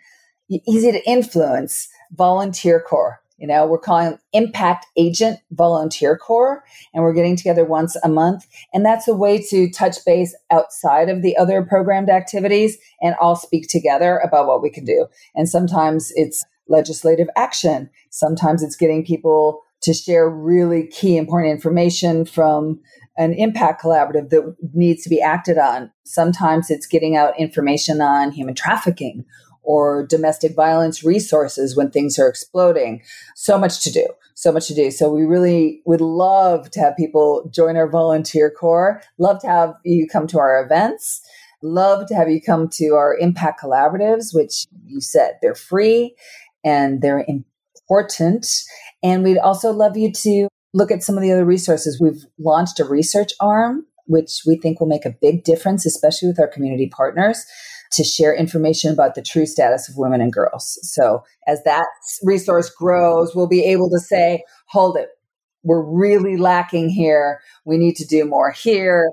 easy 0.49 0.91
to 0.91 1.09
influence 1.09 1.87
volunteer 2.11 2.79
corps. 2.81 3.21
You 3.37 3.47
know, 3.47 3.65
we're 3.65 3.79
calling 3.79 4.17
Impact 4.33 4.85
Agent 4.97 5.39
Volunteer 5.51 6.17
Corps, 6.17 6.61
and 6.93 7.03
we're 7.03 7.13
getting 7.13 7.37
together 7.37 7.63
once 7.63 7.95
a 8.03 8.09
month. 8.09 8.45
And 8.73 8.85
that's 8.85 9.07
a 9.07 9.15
way 9.15 9.41
to 9.49 9.69
touch 9.69 9.95
base 10.05 10.35
outside 10.51 11.07
of 11.07 11.21
the 11.21 11.37
other 11.37 11.63
programmed 11.63 12.09
activities 12.09 12.77
and 13.01 13.15
all 13.21 13.37
speak 13.37 13.69
together 13.69 14.17
about 14.17 14.45
what 14.45 14.61
we 14.61 14.69
can 14.69 14.83
do. 14.83 15.07
And 15.35 15.47
sometimes 15.47 16.11
it's 16.15 16.43
legislative 16.67 17.29
action, 17.37 17.89
sometimes 18.09 18.61
it's 18.61 18.75
getting 18.75 19.05
people 19.05 19.63
to 19.81 19.93
share 19.93 20.29
really 20.29 20.87
key 20.87 21.17
important 21.17 21.51
information 21.51 22.25
from 22.25 22.79
an 23.17 23.33
impact 23.33 23.83
collaborative 23.83 24.29
that 24.29 24.55
needs 24.73 25.03
to 25.03 25.09
be 25.09 25.21
acted 25.21 25.57
on. 25.57 25.91
Sometimes 26.05 26.69
it's 26.69 26.87
getting 26.87 27.15
out 27.15 27.39
information 27.39 28.01
on 28.01 28.31
human 28.31 28.55
trafficking 28.55 29.25
or 29.61 30.05
domestic 30.07 30.55
violence 30.55 31.03
resources 31.03 31.75
when 31.75 31.91
things 31.91 32.17
are 32.17 32.27
exploding. 32.27 33.01
So 33.35 33.57
much 33.57 33.83
to 33.83 33.91
do, 33.91 34.07
so 34.33 34.51
much 34.51 34.67
to 34.67 34.73
do. 34.73 34.89
So 34.89 35.11
we 35.11 35.23
really 35.23 35.81
would 35.85 36.01
love 36.01 36.71
to 36.71 36.79
have 36.79 36.95
people 36.97 37.49
join 37.53 37.75
our 37.75 37.89
volunteer 37.89 38.49
corps, 38.49 39.01
love 39.17 39.39
to 39.41 39.47
have 39.47 39.73
you 39.83 40.07
come 40.07 40.27
to 40.27 40.39
our 40.39 40.63
events. 40.63 41.21
Love 41.61 42.07
to 42.07 42.15
have 42.15 42.29
you 42.29 42.41
come 42.41 42.69
to 42.69 42.93
our 42.95 43.17
impact 43.17 43.61
collaboratives, 43.61 44.33
which 44.33 44.65
you 44.85 45.01
said 45.01 45.33
they're 45.41 45.53
free 45.53 46.15
and 46.63 47.01
they're 47.01 47.25
important. 47.27 48.47
And 49.03 49.23
we'd 49.23 49.37
also 49.37 49.71
love 49.71 49.97
you 49.97 50.11
to 50.11 50.47
look 50.73 50.91
at 50.91 51.03
some 51.03 51.15
of 51.15 51.21
the 51.21 51.31
other 51.31 51.45
resources. 51.45 51.99
We've 51.99 52.25
launched 52.37 52.79
a 52.79 52.85
research 52.85 53.31
arm, 53.39 53.85
which 54.05 54.41
we 54.45 54.57
think 54.57 54.79
will 54.79 54.87
make 54.87 55.05
a 55.05 55.15
big 55.21 55.43
difference, 55.43 55.85
especially 55.85 56.29
with 56.29 56.39
our 56.39 56.47
community 56.47 56.89
partners 56.89 57.45
to 57.91 58.03
share 58.03 58.35
information 58.35 58.91
about 58.93 59.15
the 59.15 59.21
true 59.21 59.45
status 59.45 59.89
of 59.89 59.97
women 59.97 60.21
and 60.21 60.31
girls. 60.31 60.77
So 60.83 61.23
as 61.47 61.63
that 61.63 61.87
resource 62.21 62.69
grows, 62.69 63.35
we'll 63.35 63.47
be 63.47 63.65
able 63.65 63.89
to 63.89 63.99
say, 63.99 64.43
hold 64.67 64.95
it, 64.95 65.09
we're 65.63 65.83
really 65.83 66.37
lacking 66.37 66.89
here. 66.89 67.39
We 67.65 67.77
need 67.77 67.95
to 67.95 68.05
do 68.05 68.25
more 68.25 68.51
here. 68.51 69.11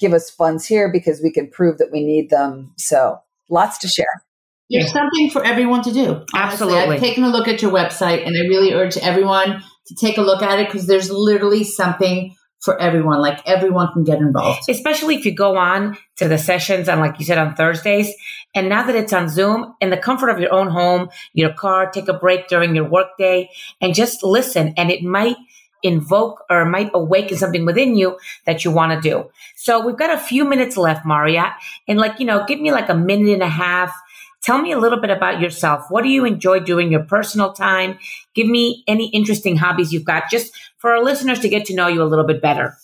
Give 0.00 0.12
us 0.12 0.30
funds 0.30 0.66
here 0.66 0.90
because 0.90 1.20
we 1.22 1.32
can 1.32 1.48
prove 1.48 1.78
that 1.78 1.92
we 1.92 2.04
need 2.04 2.30
them. 2.30 2.72
So 2.76 3.18
lots 3.48 3.78
to 3.78 3.88
share. 3.88 4.22
There's 4.70 4.92
something 4.92 5.30
for 5.30 5.44
everyone 5.44 5.82
to 5.82 5.92
do. 5.92 6.24
Absolutely. 6.34 6.96
I've 6.96 7.00
taken 7.00 7.24
a 7.24 7.28
look 7.28 7.48
at 7.48 7.62
your 7.62 7.72
website 7.72 8.26
and 8.26 8.36
I 8.36 8.40
really 8.48 8.72
urge 8.72 8.96
everyone 8.98 9.62
to 9.86 9.94
take 9.94 10.18
a 10.18 10.22
look 10.22 10.42
at 10.42 10.60
it 10.60 10.66
because 10.66 10.86
there's 10.86 11.10
literally 11.10 11.64
something 11.64 12.34
for 12.60 12.80
everyone. 12.80 13.20
Like 13.20 13.40
everyone 13.46 13.92
can 13.92 14.04
get 14.04 14.18
involved. 14.18 14.68
Especially 14.68 15.14
if 15.14 15.24
you 15.24 15.34
go 15.34 15.56
on 15.56 15.96
to 16.16 16.28
the 16.28 16.38
sessions 16.38 16.88
and 16.88 17.00
like 17.00 17.18
you 17.18 17.24
said, 17.24 17.38
on 17.38 17.54
Thursdays. 17.54 18.12
And 18.54 18.68
now 18.68 18.86
that 18.86 18.94
it's 18.94 19.12
on 19.12 19.28
Zoom, 19.28 19.74
in 19.80 19.90
the 19.90 19.96
comfort 19.96 20.28
of 20.28 20.38
your 20.38 20.52
own 20.52 20.68
home, 20.68 21.08
your 21.32 21.52
car, 21.52 21.90
take 21.90 22.08
a 22.08 22.14
break 22.14 22.48
during 22.48 22.74
your 22.74 22.88
workday 22.88 23.48
and 23.80 23.94
just 23.94 24.22
listen. 24.22 24.74
And 24.76 24.90
it 24.90 25.02
might 25.02 25.36
invoke 25.82 26.44
or 26.50 26.64
might 26.64 26.90
awaken 26.92 27.36
something 27.38 27.64
within 27.64 27.96
you 27.96 28.18
that 28.46 28.64
you 28.64 28.70
want 28.70 29.00
to 29.00 29.08
do. 29.08 29.30
So 29.56 29.86
we've 29.86 29.96
got 29.96 30.12
a 30.12 30.18
few 30.18 30.44
minutes 30.44 30.76
left, 30.76 31.06
Maria. 31.06 31.54
And 31.86 31.98
like, 31.98 32.18
you 32.18 32.26
know, 32.26 32.44
give 32.46 32.60
me 32.60 32.72
like 32.72 32.88
a 32.88 32.94
minute 32.94 33.34
and 33.34 33.42
a 33.42 33.48
half 33.48 33.94
Tell 34.42 34.60
me 34.62 34.72
a 34.72 34.78
little 34.78 35.00
bit 35.00 35.10
about 35.10 35.40
yourself. 35.40 35.86
What 35.90 36.04
do 36.04 36.08
you 36.08 36.24
enjoy 36.24 36.60
doing 36.60 36.92
your 36.92 37.04
personal 37.04 37.52
time? 37.52 37.98
Give 38.34 38.46
me 38.46 38.84
any 38.86 39.08
interesting 39.10 39.56
hobbies 39.56 39.92
you've 39.92 40.04
got 40.04 40.30
just 40.30 40.52
for 40.78 40.92
our 40.92 41.02
listeners 41.02 41.40
to 41.40 41.48
get 41.48 41.66
to 41.66 41.74
know 41.74 41.88
you 41.88 42.02
a 42.02 42.04
little 42.04 42.26
bit 42.26 42.40
better. 42.40 42.76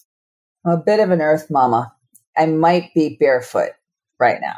I'm 0.64 0.72
a 0.72 0.76
bit 0.76 1.00
of 1.00 1.10
an 1.10 1.20
earth 1.20 1.46
mama. 1.50 1.92
I 2.36 2.46
might 2.46 2.92
be 2.94 3.16
barefoot 3.18 3.70
right 4.18 4.40
now. 4.40 4.54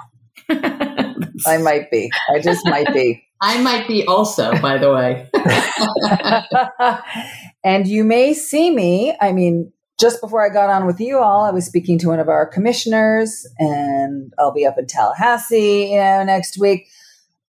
I 1.47 1.59
might 1.59 1.91
be. 1.91 2.11
I 2.35 2.41
just 2.41 2.65
might 2.67 2.93
be. 2.95 3.23
I 3.41 3.61
might 3.61 3.87
be 3.87 4.07
also, 4.07 4.57
by 4.61 4.79
the 4.79 4.93
way. 4.95 5.29
and 7.65 7.87
you 7.87 8.03
may 8.03 8.33
see 8.33 8.71
me. 8.71 9.15
I 9.21 9.33
mean, 9.33 9.73
just 9.99 10.21
before 10.21 10.45
I 10.45 10.53
got 10.53 10.71
on 10.71 10.87
with 10.87 11.01
you 11.01 11.19
all, 11.19 11.45
I 11.45 11.51
was 11.51 11.65
speaking 11.65 11.99
to 12.01 12.09
one 12.09 12.21
of 12.21 12.29
our 12.29 12.47
commissioners, 12.47 13.47
and 13.59 14.33
I'll 14.39 14.53
be 14.53 14.67
up 14.67 14.79
in 14.79 14.87
Tallahassee, 14.87 15.91
you 15.93 15.99
know, 15.99 16.25
next 16.25 16.59
week. 16.59 16.89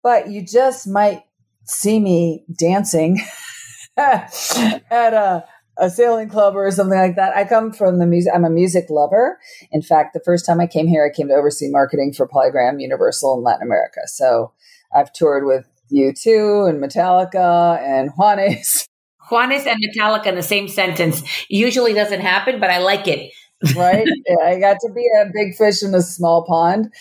But 0.03 0.31
you 0.31 0.45
just 0.45 0.89
might 0.89 1.25
see 1.65 2.01
me 2.01 2.45
dancing 2.59 3.21
at 3.97 4.33
a, 4.91 5.45
a 5.77 5.91
sailing 5.91 6.31
club 6.31 6.57
or 6.57 6.71
something 6.71 6.99
like 6.99 7.17
that. 7.17 7.37
I 7.37 7.45
come 7.45 7.73
from 7.73 7.99
the 7.99 8.07
music. 8.07 8.33
I'm 8.35 8.47
a 8.47 8.51
music 8.51 8.87
lover. 8.89 9.39
In 9.71 9.83
fact, 9.83 10.15
the 10.15 10.21
first 10.25 10.47
time 10.47 10.61
I 10.61 10.67
came 10.67 10.87
here, 10.87 11.05
I 11.05 11.15
came 11.15 11.29
to 11.29 11.35
oversee 11.35 11.69
marketing 11.69 12.15
for 12.15 12.27
Polygram 12.27 12.81
Universal 12.81 13.37
in 13.37 13.45
Latin 13.45 13.67
America. 13.67 14.01
So 14.07 14.53
I've 14.95 15.13
toured 15.13 15.45
with 15.45 15.67
U2 15.93 16.71
and 16.71 16.83
Metallica 16.83 17.79
and 17.81 18.11
Juanes 18.15 18.87
Juanes 19.31 19.67
and 19.67 19.79
Metallica 19.83 20.27
in 20.27 20.35
the 20.35 20.43
same 20.43 20.69
sentence 20.69 21.23
usually 21.49 21.95
doesn't 21.95 22.21
happen, 22.21 22.61
but 22.61 22.71
I 22.71 22.79
like 22.79 23.07
it. 23.09 23.33
right? 23.77 24.07
Yeah, 24.27 24.47
I 24.47 24.59
got 24.59 24.79
to 24.81 24.93
be 24.95 25.07
a 25.21 25.27
big 25.33 25.55
fish 25.57 25.83
in 25.83 25.95
a 25.95 26.03
small 26.03 26.45
pond. 26.45 26.93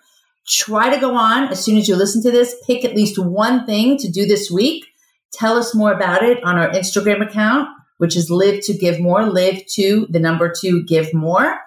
Try 0.48 0.94
to 0.94 1.00
go 1.00 1.16
on 1.16 1.48
as 1.50 1.64
soon 1.64 1.78
as 1.78 1.88
you 1.90 1.96
listen 1.96 2.24
to 2.24 2.32
this, 2.32 2.56
pick 2.66 2.84
at 2.86 2.96
least 2.96 3.20
one 3.20 3.66
thing 3.66 3.98
to 3.98 4.10
do 4.10 4.26
this 4.26 4.50
week. 4.50 4.86
Tell 5.34 5.58
us 5.58 5.76
more 5.76 5.92
about 5.92 6.24
it 6.24 6.42
on 6.44 6.58
our 6.58 6.70
Instagram 6.70 7.22
account, 7.22 7.68
which 7.98 8.16
is 8.16 8.30
live 8.30 8.64
to 8.64 8.74
give 8.74 9.00
more, 9.00 9.26
live 9.26 9.66
to 9.74 10.08
the 10.10 10.20
number 10.20 10.54
two 10.58 10.84
give 10.84 11.14
more. 11.14 11.60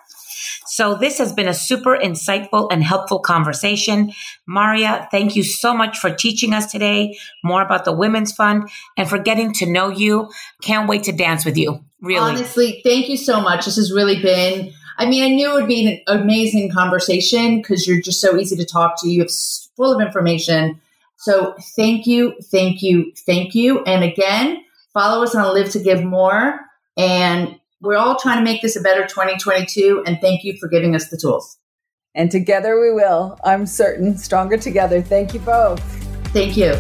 So 0.67 0.95
this 0.95 1.19
has 1.19 1.33
been 1.33 1.49
a 1.49 1.53
super 1.53 1.99
insightful 1.99 2.69
and 2.71 2.83
helpful 2.83 3.19
conversation. 3.19 4.13
Maria, 4.47 5.09
thank 5.11 5.37
you 5.37 5.43
so 5.43 5.75
much 5.75 5.99
for 5.99 6.11
teaching 6.11 6.55
us 6.55 6.71
today 6.71 7.19
more 7.43 7.61
about 7.61 7.85
the 7.85 7.93
Women's 7.93 8.33
Fund 8.33 8.71
and 8.97 9.09
for 9.09 9.19
getting 9.19 9.53
to 9.55 9.67
know 9.67 9.89
you. 9.89 10.31
Can't 10.63 10.89
wait 10.89 11.03
to 11.05 11.13
dance 11.13 11.45
with 11.45 11.59
you. 11.59 11.85
Really. 12.01 12.21
Honestly, 12.21 12.81
thank 12.85 13.09
you 13.09 13.17
so 13.17 13.41
much. 13.41 13.67
This 13.67 13.77
has 13.77 13.93
really 13.93 14.21
been, 14.21 14.73
I 14.99 15.07
mean, 15.07 15.23
I 15.23 15.29
knew 15.29 15.51
it 15.51 15.55
would 15.55 15.69
be 15.69 15.87
an 15.87 16.21
amazing 16.21 16.71
conversation 16.71 17.59
because 17.59 17.87
you're 17.87 18.01
just 18.01 18.21
so 18.21 18.39
easy 18.39 18.57
to 18.57 18.65
talk 18.65 19.01
to. 19.01 19.09
You 19.09 19.21
have 19.21 19.31
full 19.77 19.95
of 19.95 20.01
information. 20.01 20.81
So 21.17 21.55
thank 21.77 22.07
you, 22.07 22.35
thank 22.45 22.83
you, 22.83 23.13
thank 23.27 23.55
you. 23.55 23.83
And 23.85 24.03
again, 24.03 24.65
follow 24.95 25.23
us 25.23 25.35
on 25.35 25.55
Live 25.55 25.71
to 25.71 25.79
Give 25.79 26.03
More. 26.03 26.61
And 26.97 27.59
we're 27.83 27.97
all 27.97 28.19
trying 28.19 28.39
to 28.39 28.45
make 28.45 28.63
this 28.63 28.77
a 28.77 28.81
better 28.81 29.07
2022. 29.07 30.05
And 30.07 30.19
thank 30.21 30.45
you 30.45 30.57
for 30.59 30.69
giving 30.69 30.95
us 30.95 31.09
the 31.09 31.17
tools. 31.17 31.59
And 32.15 32.31
together 32.31 32.81
we 32.81 32.93
will. 32.93 33.39
I'm 33.45 33.67
certain. 33.67 34.17
Stronger 34.19 34.57
together. 34.57 35.01
Thank 35.01 35.35
you 35.35 35.41
both. 35.41 35.81
Thank 36.33 36.57
you. 36.57 36.75